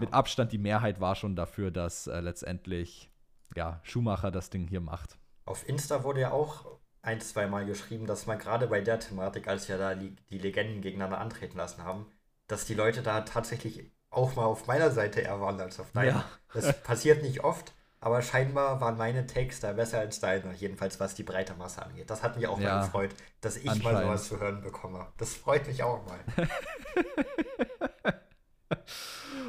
mit 0.00 0.14
Abstand 0.14 0.52
die 0.52 0.58
Mehrheit 0.58 0.98
war 1.00 1.14
schon 1.14 1.36
dafür, 1.36 1.70
dass 1.70 2.06
äh, 2.06 2.20
letztendlich 2.20 3.10
ja, 3.54 3.80
Schumacher 3.82 4.30
das 4.30 4.48
Ding 4.48 4.66
hier 4.66 4.80
macht. 4.80 5.18
Auf 5.44 5.68
Insta 5.68 6.04
wurde 6.04 6.22
ja 6.22 6.30
auch 6.30 6.78
ein, 7.02 7.20
zwei 7.20 7.46
Mal 7.46 7.66
geschrieben, 7.66 8.06
dass 8.06 8.26
man 8.26 8.38
gerade 8.38 8.66
bei 8.66 8.80
der 8.80 8.98
Thematik, 8.98 9.46
als 9.46 9.68
wir 9.68 9.76
da 9.76 9.94
die 9.94 10.16
Legenden 10.30 10.80
gegeneinander 10.80 11.18
antreten 11.18 11.58
lassen 11.58 11.84
haben, 11.84 12.06
dass 12.46 12.64
die 12.64 12.74
Leute 12.74 13.02
da 13.02 13.22
tatsächlich 13.22 13.90
auch 14.10 14.36
mal 14.36 14.44
auf 14.44 14.66
meiner 14.66 14.90
Seite 14.90 15.20
eher 15.20 15.40
waren 15.40 15.60
als 15.60 15.80
auf 15.80 15.92
deiner. 15.92 16.08
Ja. 16.08 16.24
Das 16.54 16.80
passiert 16.82 17.22
nicht 17.22 17.44
oft, 17.44 17.72
aber 18.00 18.22
scheinbar 18.22 18.80
waren 18.80 18.96
meine 18.96 19.26
Takes 19.26 19.60
da 19.60 19.72
besser 19.72 19.98
als 19.98 20.20
deine, 20.20 20.54
jedenfalls 20.54 21.00
was 21.00 21.14
die 21.14 21.22
breite 21.22 21.54
Masse 21.54 21.82
angeht. 21.84 22.08
Das 22.10 22.22
hat 22.22 22.36
mich 22.36 22.46
auch 22.46 22.60
ja, 22.60 22.76
mal 22.76 22.84
gefreut, 22.84 23.10
dass 23.40 23.56
ich 23.56 23.82
mal 23.82 24.02
sowas 24.02 24.28
zu 24.28 24.40
hören 24.40 24.60
bekomme. 24.62 25.06
Das 25.18 25.34
freut 25.34 25.66
mich 25.66 25.82
auch 25.82 26.04
mal. 26.06 26.18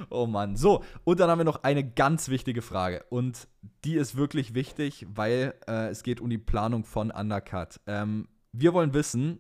Oh 0.10 0.26
Mann. 0.26 0.56
So, 0.56 0.84
und 1.04 1.20
dann 1.20 1.30
haben 1.30 1.40
wir 1.40 1.46
noch 1.46 1.64
eine 1.64 1.84
ganz 1.84 2.30
wichtige 2.30 2.62
Frage. 2.62 3.04
Und 3.10 3.48
die 3.84 3.96
ist 3.96 4.16
wirklich 4.16 4.54
wichtig, 4.54 5.06
weil 5.10 5.54
äh, 5.68 5.90
es 5.90 6.04
geht 6.04 6.22
um 6.22 6.30
die 6.30 6.38
Planung 6.38 6.84
von 6.84 7.12
Undercut. 7.12 7.80
Ähm, 7.88 8.28
wir 8.52 8.74
wollen 8.74 8.94
wissen, 8.94 9.40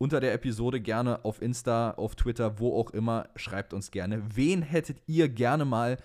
unter 0.00 0.18
der 0.18 0.32
Episode 0.32 0.80
gerne 0.80 1.26
auf 1.26 1.42
Insta, 1.42 1.90
auf 1.90 2.16
Twitter, 2.16 2.58
wo 2.58 2.74
auch 2.80 2.90
immer, 2.90 3.28
schreibt 3.36 3.74
uns 3.74 3.90
gerne, 3.90 4.22
wen 4.34 4.62
hättet 4.62 5.02
ihr 5.06 5.28
gerne 5.28 5.66
mal 5.66 5.98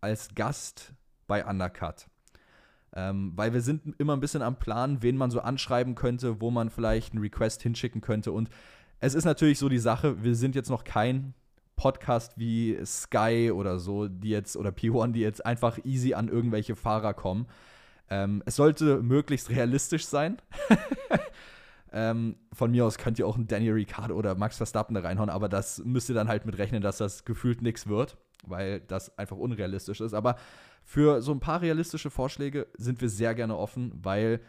als 0.00 0.34
Gast 0.34 0.94
bei 1.26 1.44
Undercut? 1.44 2.06
Ähm, 2.94 3.32
weil 3.36 3.52
wir 3.52 3.60
sind 3.60 3.94
immer 3.98 4.14
ein 4.14 4.20
bisschen 4.20 4.40
am 4.40 4.58
Plan, 4.58 5.02
wen 5.02 5.18
man 5.18 5.30
so 5.30 5.40
anschreiben 5.40 5.94
könnte, 5.94 6.40
wo 6.40 6.50
man 6.50 6.70
vielleicht 6.70 7.12
einen 7.12 7.20
Request 7.20 7.60
hinschicken 7.62 8.00
könnte. 8.00 8.32
Und 8.32 8.48
es 9.00 9.14
ist 9.14 9.26
natürlich 9.26 9.58
so 9.58 9.68
die 9.68 9.78
Sache, 9.78 10.24
wir 10.24 10.34
sind 10.34 10.54
jetzt 10.54 10.70
noch 10.70 10.84
kein 10.84 11.34
Podcast 11.76 12.38
wie 12.38 12.78
Sky 12.86 13.50
oder 13.54 13.78
so, 13.80 14.08
die 14.08 14.30
jetzt, 14.30 14.56
oder 14.56 14.70
P1, 14.70 15.12
die 15.12 15.20
jetzt 15.20 15.44
einfach 15.44 15.78
easy 15.84 16.14
an 16.14 16.28
irgendwelche 16.28 16.74
Fahrer 16.74 17.12
kommen. 17.12 17.46
Ähm, 18.08 18.42
es 18.46 18.56
sollte 18.56 19.02
möglichst 19.02 19.50
realistisch 19.50 20.06
sein. 20.06 20.38
ähm, 21.92 22.36
von 22.52 22.70
mir 22.70 22.84
aus 22.86 22.98
könnt 22.98 23.18
ihr 23.18 23.26
auch 23.26 23.36
einen 23.36 23.46
Daniel 23.46 23.74
Ricciardo 23.74 24.14
oder 24.14 24.34
Max 24.34 24.56
Verstappen 24.56 24.94
da 24.94 25.00
reinhauen, 25.00 25.30
aber 25.30 25.48
das 25.48 25.82
müsst 25.84 26.08
ihr 26.08 26.14
dann 26.14 26.28
halt 26.28 26.46
mit 26.46 26.58
rechnen, 26.58 26.82
dass 26.82 26.98
das 26.98 27.24
gefühlt 27.24 27.62
nichts 27.62 27.86
wird. 27.86 28.16
weil 28.44 28.80
das 28.80 29.16
einfach 29.18 29.36
unrealistisch 29.36 30.00
ist. 30.00 30.14
Aber 30.14 30.36
für 30.84 31.22
so 31.22 31.32
ein 31.32 31.40
paar 31.40 31.62
realistische 31.62 32.10
Vorschläge 32.10 32.66
sind 32.76 33.00
wir 33.00 33.08
sehr 33.08 33.34
gerne 33.34 33.56
offen, 33.56 33.92
weil 34.02 34.40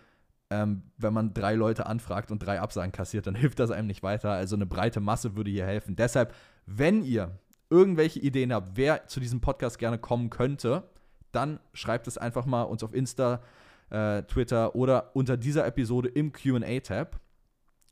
ähm, 0.49 0.84
wenn 0.97 1.13
man 1.13 1.34
drei 1.34 1.56
Leute 1.56 1.86
anfragt 1.86 2.32
und 2.32 2.39
drei 2.39 2.60
Absagen 2.60 2.91
kassiert, 2.91 3.27
dann 3.27 3.36
hilft 3.43 3.60
das 3.60 3.71
einem 3.71 3.88
nicht 3.88 4.03
weiter. 4.03 4.32
Also 4.32 4.56
eine 4.56 4.65
breite 4.65 4.99
Masse 4.99 5.36
würde 5.36 5.51
hier 5.51 5.65
helfen. 5.65 5.95
Deshalb, 5.95 6.34
wenn 6.65 7.03
ihr 7.03 7.38
irgendwelche 7.69 8.19
Ideen 8.19 8.53
habt, 8.53 8.77
wer 8.77 9.08
zu 9.08 9.19
diesem 9.19 9.41
Podcast 9.41 9.79
gerne 9.79 9.97
kommen 9.97 10.29
könnte, 10.29 10.84
dann 11.32 11.60
schreibt 11.73 12.08
es 12.08 12.17
einfach 12.17 12.45
mal 12.45 12.63
uns 12.63 12.84
auf 12.84 12.93
Insta, 12.93 13.41
äh, 13.89 14.23
Twitter 14.23 14.75
oder 14.75 15.15
unter 15.15 15.38
dieser 15.38 15.65
Episode 15.65 16.10
im 16.10 16.32
QA-Tab. 16.32 17.19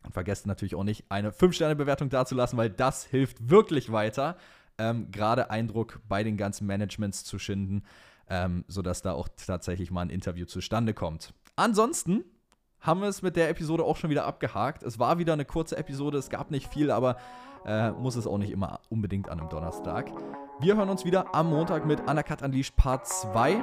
Und 0.03 0.13
vergesst 0.13 0.47
natürlich 0.47 0.75
auch 0.75 0.83
nicht, 0.83 1.05
eine 1.09 1.31
5-Sterne-Bewertung 1.31 2.09
dazulassen, 2.09 2.57
weil 2.57 2.69
das 2.69 3.05
hilft 3.05 3.49
wirklich 3.49 3.91
weiter, 3.91 4.37
ähm, 4.77 5.11
gerade 5.11 5.51
Eindruck 5.51 5.99
bei 6.07 6.23
den 6.23 6.37
ganzen 6.37 6.65
Managements 6.65 7.23
zu 7.23 7.37
schinden, 7.37 7.83
ähm, 8.29 8.65
sodass 8.67 9.01
da 9.01 9.13
auch 9.13 9.27
tatsächlich 9.45 9.91
mal 9.91 10.01
ein 10.01 10.09
Interview 10.09 10.45
zustande 10.45 10.93
kommt. 10.93 11.33
Ansonsten 11.55 12.23
haben 12.79 13.01
wir 13.01 13.09
es 13.09 13.21
mit 13.21 13.35
der 13.35 13.49
Episode 13.49 13.83
auch 13.83 13.97
schon 13.97 14.09
wieder 14.09 14.25
abgehakt. 14.25 14.83
Es 14.83 14.97
war 14.97 15.19
wieder 15.19 15.33
eine 15.33 15.45
kurze 15.45 15.77
Episode, 15.77 16.17
es 16.17 16.29
gab 16.29 16.49
nicht 16.49 16.67
viel, 16.67 16.89
aber 16.89 17.17
äh, 17.65 17.91
muss 17.91 18.15
es 18.15 18.25
auch 18.25 18.39
nicht 18.39 18.51
immer 18.51 18.79
unbedingt 18.89 19.29
an 19.29 19.39
einem 19.39 19.49
Donnerstag. 19.49 20.11
Wir 20.59 20.75
hören 20.75 20.89
uns 20.89 21.05
wieder 21.05 21.33
am 21.33 21.49
Montag 21.49 21.85
mit 21.85 22.07
Anakat 22.07 22.41
Unleashed 22.41 22.75
Part 22.75 23.07
2. 23.07 23.61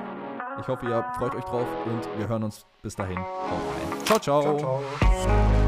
Ich 0.61 0.69
hoffe, 0.69 0.87
ihr 0.87 1.05
freut 1.17 1.35
euch 1.35 1.45
drauf 1.45 1.67
und 1.87 2.19
wir 2.19 2.29
hören 2.29 2.45
uns 2.45 2.67
bis 2.83 2.97
dahin. 2.97 3.19
Rein. 3.19 4.05
ciao. 4.05 4.19
ciao, 4.19 4.59
ciao. 4.59 5.68